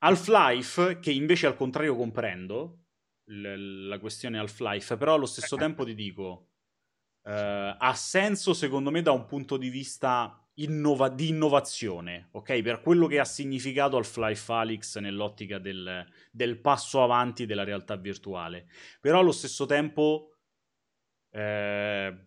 [0.00, 2.78] Half-Life, che invece al contrario comprendo,
[3.26, 6.48] l- la questione Half-Life, però allo stesso tempo ti dico
[7.24, 12.62] Uh, ha senso secondo me da un punto di vista innova- di innovazione, ok?
[12.62, 17.96] Per quello che ha significato al Fly Falix nell'ottica del, del, passo avanti della realtà
[17.96, 18.66] virtuale.
[19.00, 20.28] Però allo stesso tempo...
[21.30, 22.26] Eh,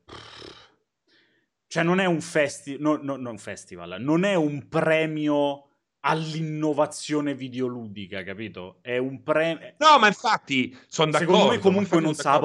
[1.68, 5.66] cioè non è un, festi- no, no, no, un festival, non è un premio
[6.02, 8.80] all'innovazione videoludica, capito?
[8.82, 9.74] È un premio...
[9.78, 11.34] No, ma infatti sono d'accordo.
[11.34, 12.40] Secondo me comunque non sa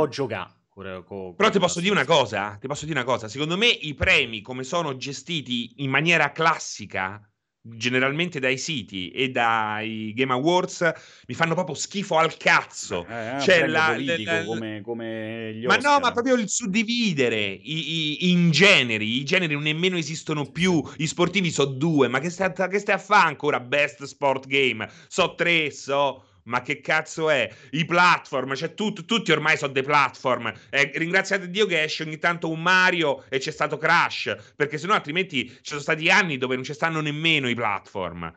[0.81, 1.35] può giocare.
[1.37, 4.41] Però ti posso dire una cosa, ti posso dire una cosa, secondo me i premi
[4.41, 7.25] come sono gestiti in maniera classica
[7.63, 10.93] generalmente dai siti e dai Game Awards
[11.27, 13.07] mi fanno proprio schifo al cazzo.
[13.07, 17.39] Eh, eh, cioè, la, politico, la, come, come gli ma no, ma proprio il suddividere
[17.39, 19.19] i, i, in generi.
[19.19, 20.83] I generi non nemmeno esistono più.
[20.97, 23.61] I sportivi so due, ma che stai, che stai a fare ancora?
[23.61, 27.51] Best Sport Game, so tre, so ma che cazzo è?
[27.71, 30.53] I platform, cioè tut, tutti ormai sono dei platform.
[30.71, 34.95] Eh, ringraziate Dio che esce ogni tanto un Mario e c'è stato Crash, perché sennò
[34.95, 38.33] altrimenti ci sono stati anni dove non ci stanno nemmeno i platform.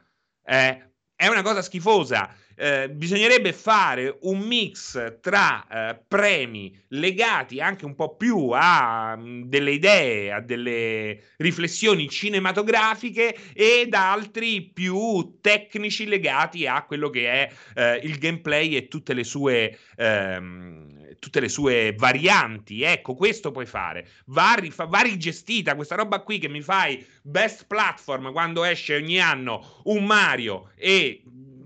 [0.46, 2.34] Eh, è una cosa schifosa.
[2.56, 9.28] Eh, bisognerebbe fare un mix tra eh, premi legati anche un po' più a mh,
[9.28, 17.32] mm, delle idee, a delle riflessioni cinematografiche ed altri più tecnici legati a quello che
[17.32, 20.94] è eh, il gameplay e tutte le sue ehm,
[21.24, 22.84] tutte le sue varianti.
[22.84, 24.08] Ecco, questo puoi fare.
[24.26, 29.20] Va, rifa- va rigestita questa roba qui che mi fai best platform quando esce ogni
[29.20, 31.24] anno un Mario e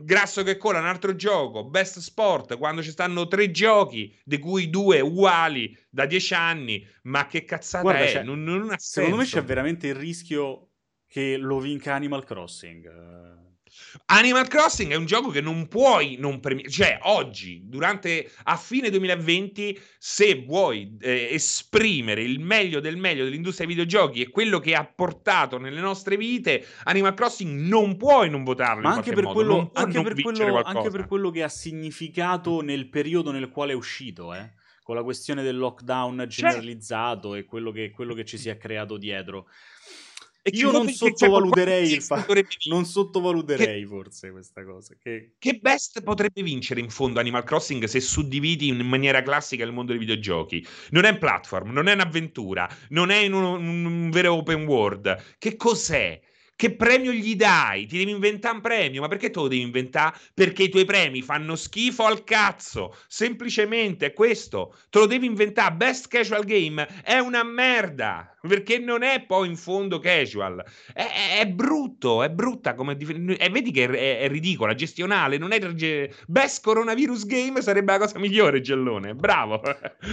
[0.07, 4.69] grasso che cola un altro gioco, Best Sport, quando ci stanno tre giochi, di cui
[4.69, 8.23] due uguali da dieci anni, ma che cazzata Guarda, è?
[8.23, 10.69] Non, non secondo me c'è veramente il rischio
[11.05, 13.56] che lo vinca Animal Crossing.
[14.05, 18.89] Animal Crossing è un gioco che non puoi non premiare, cioè oggi, durante, a fine
[18.89, 24.75] 2020, se vuoi eh, esprimere il meglio del meglio dell'industria dei videogiochi e quello che
[24.75, 28.83] ha portato nelle nostre vite, Animal Crossing non puoi non votarlo.
[28.83, 33.31] Ma anche per, quello, anche, per quello, anche per, quello, che ha significato nel periodo
[33.31, 34.53] nel quale è uscito, eh?
[34.83, 37.39] con la questione del lockdown generalizzato cioè...
[37.39, 39.47] e quello che, quello che ci si è creato dietro.
[40.51, 42.33] Io non sottovaluterei il fatto,
[42.69, 44.95] non sottovaluterei che, forse questa cosa.
[45.01, 45.33] Che...
[45.37, 49.91] che best potrebbe vincere in fondo Animal Crossing se suddividi in maniera classica il mondo
[49.91, 50.65] dei videogiochi?
[50.91, 55.35] Non è un platform, non è un'avventura, non è in un, un vero open world.
[55.37, 56.19] Che cos'è?
[56.57, 57.85] Che premio gli dai?
[57.85, 60.17] Ti devi inventare un premio, ma perché te lo devi inventare?
[60.33, 62.97] Perché i tuoi premi fanno schifo al cazzo.
[63.07, 64.75] Semplicemente è questo.
[64.89, 65.75] Te lo devi inventare.
[65.75, 70.63] Best casual game è una merda perché non è poi in fondo casual.
[70.93, 75.51] È, è, è brutto, è brutta come e vedi che è, è, ridicola, gestionale, non
[75.51, 75.59] è
[76.25, 79.13] best coronavirus game sarebbe la cosa migliore, Gellone.
[79.13, 79.61] Bravo.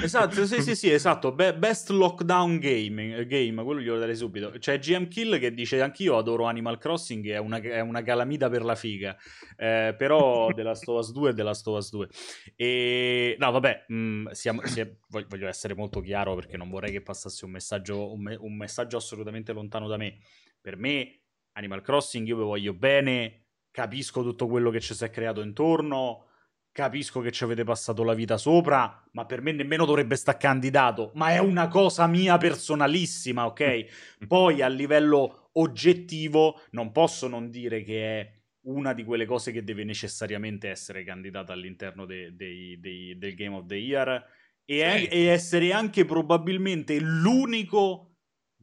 [0.02, 1.32] Esatto, sì, sì, sì, esatto.
[1.32, 4.52] Be- best lockdown game, game, quello glielo darei subito.
[4.58, 8.64] C'è GM Kill che dice anch'io adoro Animal Crossing, è una, è una calamita per
[8.64, 9.16] la figa.
[9.56, 12.08] Eh, però of Us 2 è of Us 2.
[12.56, 17.02] E no, vabbè, mh, mm, siamo, siamo, voglio essere molto chiaro perché non vorrei che
[17.02, 20.18] passasse un messaggio un me- un messaggio assolutamente lontano da me.
[20.60, 21.20] Per me,
[21.52, 26.26] Animal Crossing, io vi voglio bene, capisco tutto quello che ci si è creato intorno,
[26.74, 31.12] capisco che ci avete passato la vita sopra, ma per me nemmeno dovrebbe stare candidato.
[31.14, 33.84] Ma è una cosa mia personalissima, ok?
[34.26, 39.62] Poi a livello oggettivo non posso non dire che è una di quelle cose che
[39.62, 44.24] deve necessariamente essere candidata all'interno de- de- de- del Game of the Year
[44.64, 45.06] e, sì.
[45.06, 48.16] e essere anche probabilmente l'unico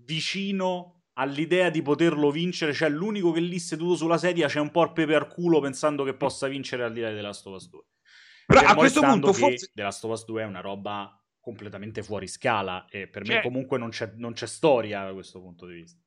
[0.03, 4.83] vicino all'idea di poterlo vincere, cioè l'unico che lì seduto sulla sedia c'è un po'
[4.83, 7.81] il pepe al culo pensando che possa vincere al di là of Us 2.
[8.45, 9.71] Però a questo punto forse...
[9.73, 13.37] The Last of Us 2 è una roba completamente fuori scala e per cioè...
[13.37, 15.99] me comunque non c'è, non c'è storia da questo punto di vista.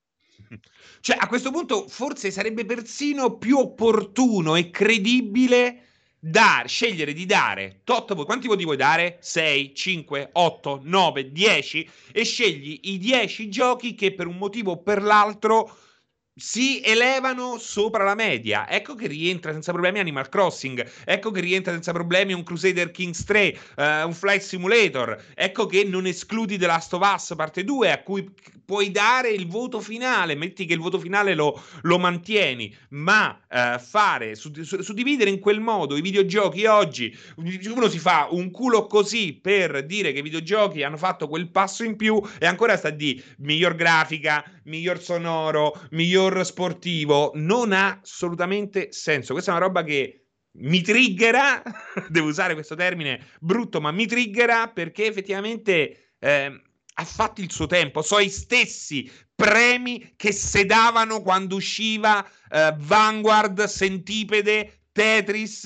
[1.00, 5.84] Cioè, a questo punto forse sarebbe persino più opportuno e credibile
[6.18, 9.18] dar, scegliere di dare tot Quanti voti vuoi dare?
[9.20, 14.82] 6, 5, 8, 9, 10 e scegli i 10 giochi che per un motivo o
[14.82, 15.76] per l'altro
[16.36, 18.68] si elevano sopra la media.
[18.68, 23.24] Ecco che rientra senza problemi Animal Crossing, ecco che rientra senza problemi un Crusader Kings
[23.24, 27.62] 3, uh, eh, un Flight Simulator, ecco che non escludi The Last of Us parte
[27.62, 28.28] 2 a cui
[28.64, 33.78] puoi dare il voto finale, metti che il voto finale lo, lo mantieni, ma uh,
[33.78, 39.84] fare, suddividere in quel modo i videogiochi oggi, uno si fa un culo così per
[39.86, 43.74] dire che i videogiochi hanno fatto quel passo in più e ancora sta di miglior
[43.74, 49.32] grafica, miglior sonoro, miglior miglior sportivo non ha assolutamente senso.
[49.32, 50.26] Questa è una roba che
[50.58, 51.62] mi triggera,
[52.08, 56.62] devo usare questo termine brutto, ma mi triggera perché effettivamente eh,
[56.96, 63.64] ha fatto il suo tempo, so i stessi premi che sedavano quando usciva eh, Vanguard,
[63.64, 65.64] Sentipede, Tetris,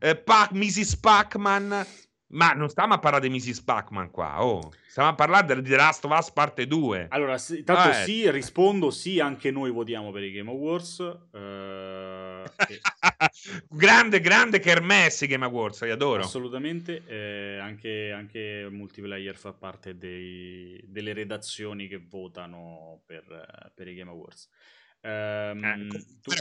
[0.00, 0.96] eh, Pac- Mrs.
[0.96, 1.86] Pac-Man.
[2.28, 3.62] Ma non stiamo a parlare di Mrs.
[3.62, 4.72] Pac-Man qua, oh.
[4.88, 7.08] Stiamo a parlare di The Last of Us parte 2.
[7.10, 8.30] Allora, sì, tanto ah, sì, eh.
[8.30, 10.98] rispondo sì, anche noi votiamo per i Game Awards.
[10.98, 12.80] Uh, e...
[13.68, 16.22] grande, grande Kermesse Game Awards, li adoro.
[16.22, 23.94] Assolutamente, eh, anche, anche, Multiplayer fa parte dei, delle redazioni che votano per, per i
[23.94, 24.48] Game Awards.
[25.06, 25.86] Ehm, eh,
[26.20, 26.32] tu,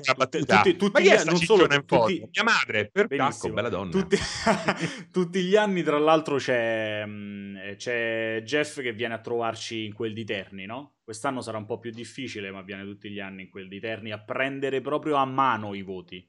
[0.43, 4.17] tutti, tutti, gli, non solo tutti, mia madre per cacco, bella donna tutti,
[5.11, 10.13] tutti, gli anni tra l'altro c'è, mm, c'è, Jeff che viene a trovarci in quel
[10.13, 10.95] di Terni no?
[11.03, 14.11] quest'anno sarà un po' più difficile ma viene tutti gli anni in quel di Terni
[14.11, 16.27] a prendere proprio a mano i voti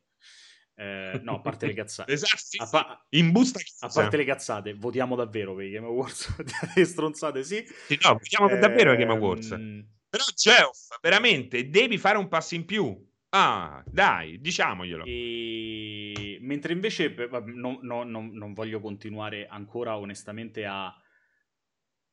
[0.75, 2.13] eh, no, a parte le cazzate.
[2.13, 5.87] esatto, sì, a, pa- in busta a parte le cazzate, votiamo davvero per i Game
[5.87, 6.37] Awards.
[6.85, 7.65] stronzate, sì.
[7.87, 9.53] sì no, votiamo eh, davvero i Game Awards.
[9.53, 13.05] Ehm, però Geoff, veramente, devi fare un passo in più.
[13.31, 15.05] Ah, dai, diciamoglielo.
[15.05, 16.39] E...
[16.41, 17.15] Mentre invece
[17.55, 20.95] no, no, no, non voglio continuare ancora onestamente a...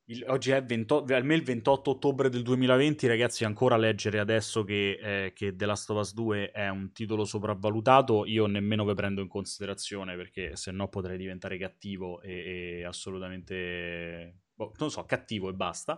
[0.08, 5.00] Il, oggi è 28, almeno il 28 ottobre del 2020, ragazzi, ancora leggere adesso che,
[5.02, 9.22] eh, che The Last of Us 2 è un titolo sopravvalutato, io nemmeno vi prendo
[9.22, 15.48] in considerazione perché se no potrei diventare cattivo e, e assolutamente, boh, non so, cattivo
[15.48, 15.98] e basta.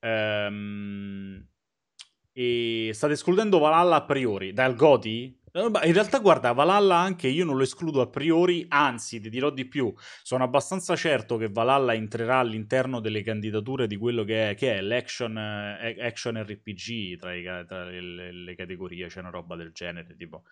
[0.00, 1.46] Ehm,
[2.32, 5.38] e state escludendo Valhalla a priori dal Goti?
[5.52, 9.50] Eh, in realtà, guarda, Valhalla anche io non lo escludo a priori, anzi, ti dirò
[9.50, 9.92] di più.
[10.22, 14.80] Sono abbastanza certo che Valhalla entrerà all'interno delle candidature di quello che è, che è
[14.80, 20.14] l'action eh, action RPG tra, i, tra le, le, categorie, c'è una roba del genere,
[20.16, 20.44] tipo.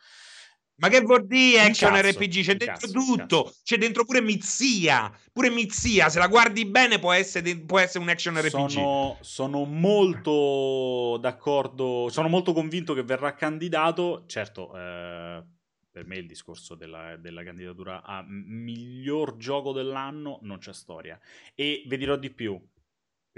[0.78, 2.42] Ma che vuol dire action cazzo, RPG?
[2.42, 3.54] C'è dentro cazzo, tutto.
[3.64, 5.12] C'è dentro pure Mizia.
[5.32, 8.68] Pure Mizia, se la guardi bene, può essere, può essere un action RPG.
[8.68, 12.08] Sono, sono, molto d'accordo.
[12.10, 14.22] Sono molto convinto che verrà candidato.
[14.26, 15.42] Certo, eh,
[15.90, 21.18] per me il discorso della, della, candidatura a miglior gioco dell'anno non c'è storia.
[21.56, 22.60] E vi dirò di più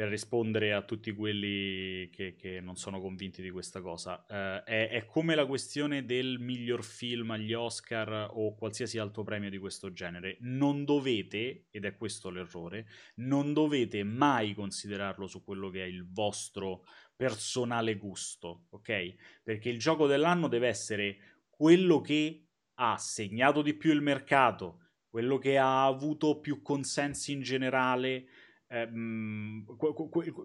[0.00, 4.24] per rispondere a tutti quelli che, che, non sono convinti di questa cosa.
[4.26, 9.50] Uh, è, è, come la questione del miglior film agli Oscar o qualsiasi altro premio
[9.50, 10.38] di questo genere.
[10.40, 12.86] Non dovete, ed è questo l'errore,
[13.16, 19.42] non dovete mai considerarlo su quello che è il vostro personale gusto, ok?
[19.42, 22.46] Perché il gioco dell'anno deve essere quello che
[22.76, 24.78] ha segnato di più il mercato,
[25.10, 28.24] quello che ha avuto più consensi in generale,
[28.72, 29.64] Ehm,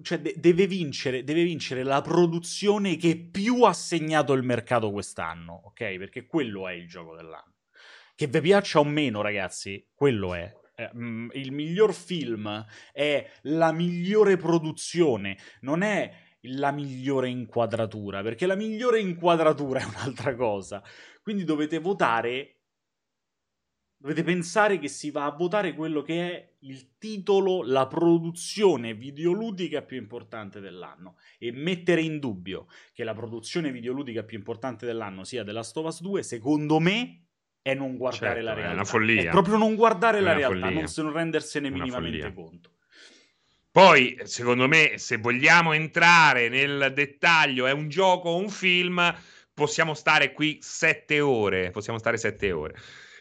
[0.01, 5.61] cioè de- deve, vincere, deve vincere la produzione che più ha segnato il mercato quest'anno,
[5.65, 5.97] ok?
[5.97, 7.53] Perché quello è il gioco dell'anno.
[8.15, 10.51] Che vi piaccia o meno, ragazzi, quello è.
[10.75, 10.89] Eh,
[11.33, 16.11] il miglior film è la migliore produzione, non è
[16.47, 20.81] la migliore inquadratura, perché la migliore inquadratura è un'altra cosa.
[21.21, 22.55] Quindi dovete votare
[24.05, 29.81] Dovete pensare che si va a votare quello che è il titolo, la produzione videoludica
[29.81, 35.43] più importante dell'anno e mettere in dubbio che la produzione videoludica più importante dell'anno sia
[35.43, 37.21] The Last of Us 2, secondo me
[37.61, 38.71] è non guardare certo, la realtà.
[38.71, 39.29] È una follia.
[39.29, 40.87] È proprio non guardare è la realtà, follia.
[40.97, 42.71] non rendersene minimamente conto.
[43.71, 49.13] Poi, secondo me, se vogliamo entrare nel dettaglio, è un gioco o un film,
[49.53, 51.71] possiamo stare qui sette ore.
[51.71, 52.75] Possiamo stare sette ore.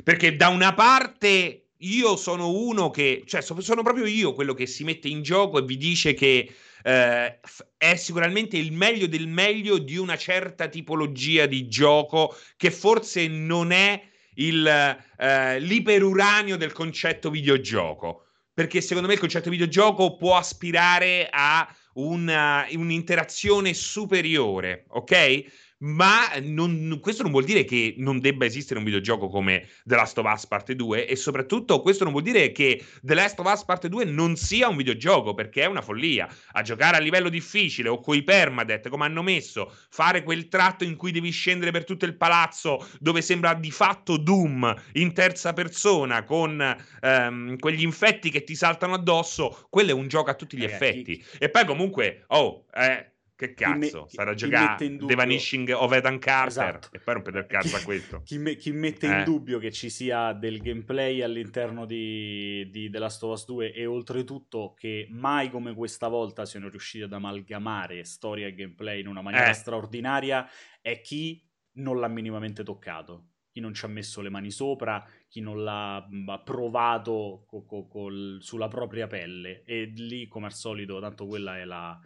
[0.04, 4.84] Perché da una parte io sono uno che, cioè sono proprio io quello che si
[4.84, 7.40] mette in gioco e vi dice che eh,
[7.76, 13.72] è sicuramente il meglio del meglio di una certa tipologia di gioco che forse non
[13.72, 14.00] è
[14.34, 18.26] il, eh, l'iperuranio del concetto videogioco.
[18.52, 25.44] Perché secondo me il concetto videogioco può aspirare a una, un'interazione superiore, ok?
[25.84, 30.18] Ma non, questo non vuol dire che non debba esistere un videogioco come The Last
[30.18, 33.64] of Us Parte 2 e soprattutto questo non vuol dire che The Last of Us
[33.64, 36.28] Parte 2 non sia un videogioco perché è una follia.
[36.52, 40.96] A giocare a livello difficile o coi permadeath come hanno messo, fare quel tratto in
[40.96, 46.24] cui devi scendere per tutto il palazzo dove sembra di fatto Doom in terza persona
[46.24, 50.62] con ehm, quegli infetti che ti saltano addosso, quello è un gioco a tutti gli
[50.62, 50.84] Ragazzi.
[50.84, 51.24] effetti.
[51.38, 55.06] E poi comunque, oh, eh, che cazzo, me, sarà giocare dubbio...
[55.06, 56.88] The Vanishing of Ethan Carter esatto.
[56.92, 58.22] e poi rompete il cazzo a questo.
[58.22, 59.18] Chi, me, chi mette eh.
[59.18, 63.72] in dubbio che ci sia del gameplay all'interno di, di The Last of Us 2
[63.72, 69.08] e oltretutto che mai come questa volta siano riusciti ad amalgamare storia e gameplay in
[69.08, 69.54] una maniera eh.
[69.54, 70.48] straordinaria
[70.80, 73.30] è chi non l'ha minimamente toccato.
[73.50, 76.04] chi non ci ha messo le mani sopra, chi non l'ha
[76.44, 79.62] provato co- co- col, sulla propria pelle.
[79.64, 82.00] E lì, come al solito, tanto quella è la...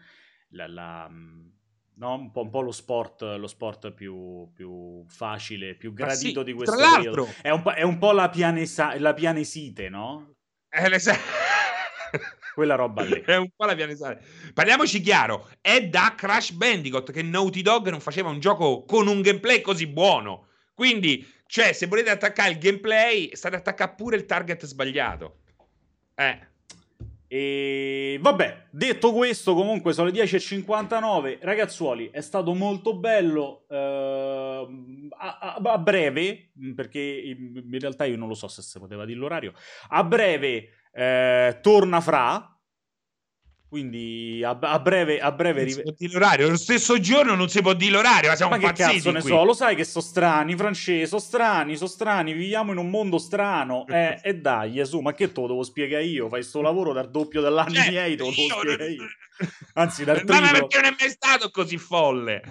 [0.50, 1.10] la, la
[1.98, 2.14] no?
[2.14, 6.52] un, po', un, po', lo sport, lo sport più, più facile, più gradito sì, di
[6.52, 7.28] questo tra l'altro...
[7.42, 10.34] È un, po', è un po' la, pianesa, la pianesite, no?
[10.68, 11.00] È eh,
[12.54, 13.22] quella roba lì.
[13.24, 14.22] È un po' la pianesale.
[14.54, 19.20] Parliamoci chiaro, è da Crash Bandicoot che Naughty Dog non faceva un gioco con un
[19.20, 20.46] gameplay così buono.
[20.74, 25.40] Quindi, cioè, se volete attaccare il gameplay, state attaccare pure il target sbagliato.
[26.14, 26.46] Eh.
[27.30, 31.38] E vabbè, detto questo, comunque sono le 10.59.
[31.42, 33.66] Ragazzuoli, è stato molto bello.
[33.68, 39.04] Uh, a, a, a, breve, perché in realtà io non lo so se si poteva
[39.04, 39.52] dire l'orario.
[39.90, 42.57] A breve eh, torna fra.
[43.68, 46.48] Quindi a, a, breve, a breve non si può dire l'orario.
[46.48, 48.30] Lo stesso giorno non si può dire l'orario.
[48.30, 49.28] Ma siamo ma che cazzo ne qui.
[49.28, 49.44] so?
[49.44, 52.32] Lo sai che sono strani, francesi, sono strani, sono strani.
[52.32, 53.84] Viviamo in un mondo strano.
[53.98, 56.28] Eh, e dai, su, ma che te lo devo spiegare io?
[56.28, 59.04] Fai sto lavoro dal doppio dell'anno cioè, miei, te lo devo spiegare io.
[59.74, 60.40] Anzi, dal triplo.
[60.40, 62.42] Ma perché non è mai stato così folle?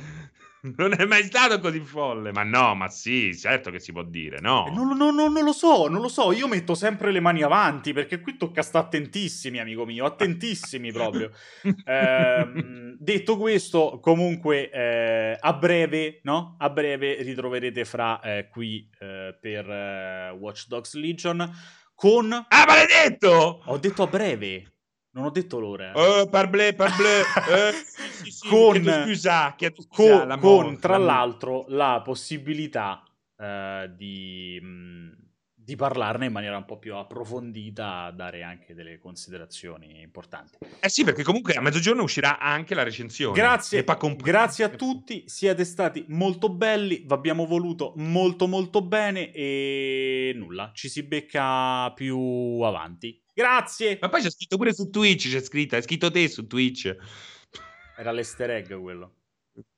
[0.78, 2.32] Non è mai stato così folle.
[2.32, 4.68] Ma no, ma sì, certo che si può dire, no.
[4.68, 6.32] Eh, non, non, non, non, lo so, non lo so.
[6.32, 11.32] Io metto sempre le mani avanti perché qui tocca stare attentissimi, amico mio, attentissimi proprio.
[11.86, 16.56] eh, detto questo, comunque, eh, a breve, no?
[16.60, 21.50] A breve ritroverete fra eh, qui eh, per eh, Watch Dogs Legion
[21.94, 22.32] con...
[22.32, 23.62] Ah, maledetto!
[23.66, 24.77] Ho detto a breve.
[25.18, 25.94] Non ho detto l'ora.
[25.96, 27.22] Oh, parblé, parblé.
[27.22, 27.74] Eh,
[28.24, 29.56] sì, sì, con, scusa,
[29.88, 33.04] con, la con tra l'altro la possibilità
[33.36, 34.62] uh, di,
[35.56, 40.60] di, parlarne in maniera un po' più approfondita, dare anche delle considerazioni importanti.
[40.80, 43.36] Eh sì, perché comunque a mezzogiorno uscirà anche la recensione.
[43.36, 43.84] Grazie,
[44.18, 50.70] grazie a tutti, siete stati molto belli, vi abbiamo voluto molto molto bene e nulla,
[50.76, 52.20] ci si becca più
[52.62, 53.20] avanti.
[53.38, 54.00] Grazie.
[54.02, 56.96] Ma poi c'è scritto pure su Twitch, c'è scritto, hai scritto te su Twitch.
[57.96, 59.14] Era l'easter egg quello.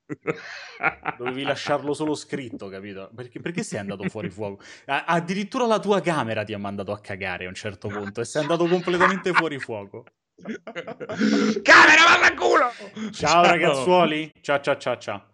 [1.18, 3.10] Dovevi lasciarlo solo scritto, capito?
[3.14, 4.62] Perché, perché sei andato fuori fuoco?
[4.86, 8.24] A- addirittura la tua camera ti ha mandato a cagare a un certo punto e
[8.24, 10.06] sei andato completamente fuori fuoco.
[11.62, 12.72] Camera, valla culo!
[13.10, 14.32] Ciao, ciao ragazzuoli.
[14.40, 15.29] Ciao ciao ciao ciao.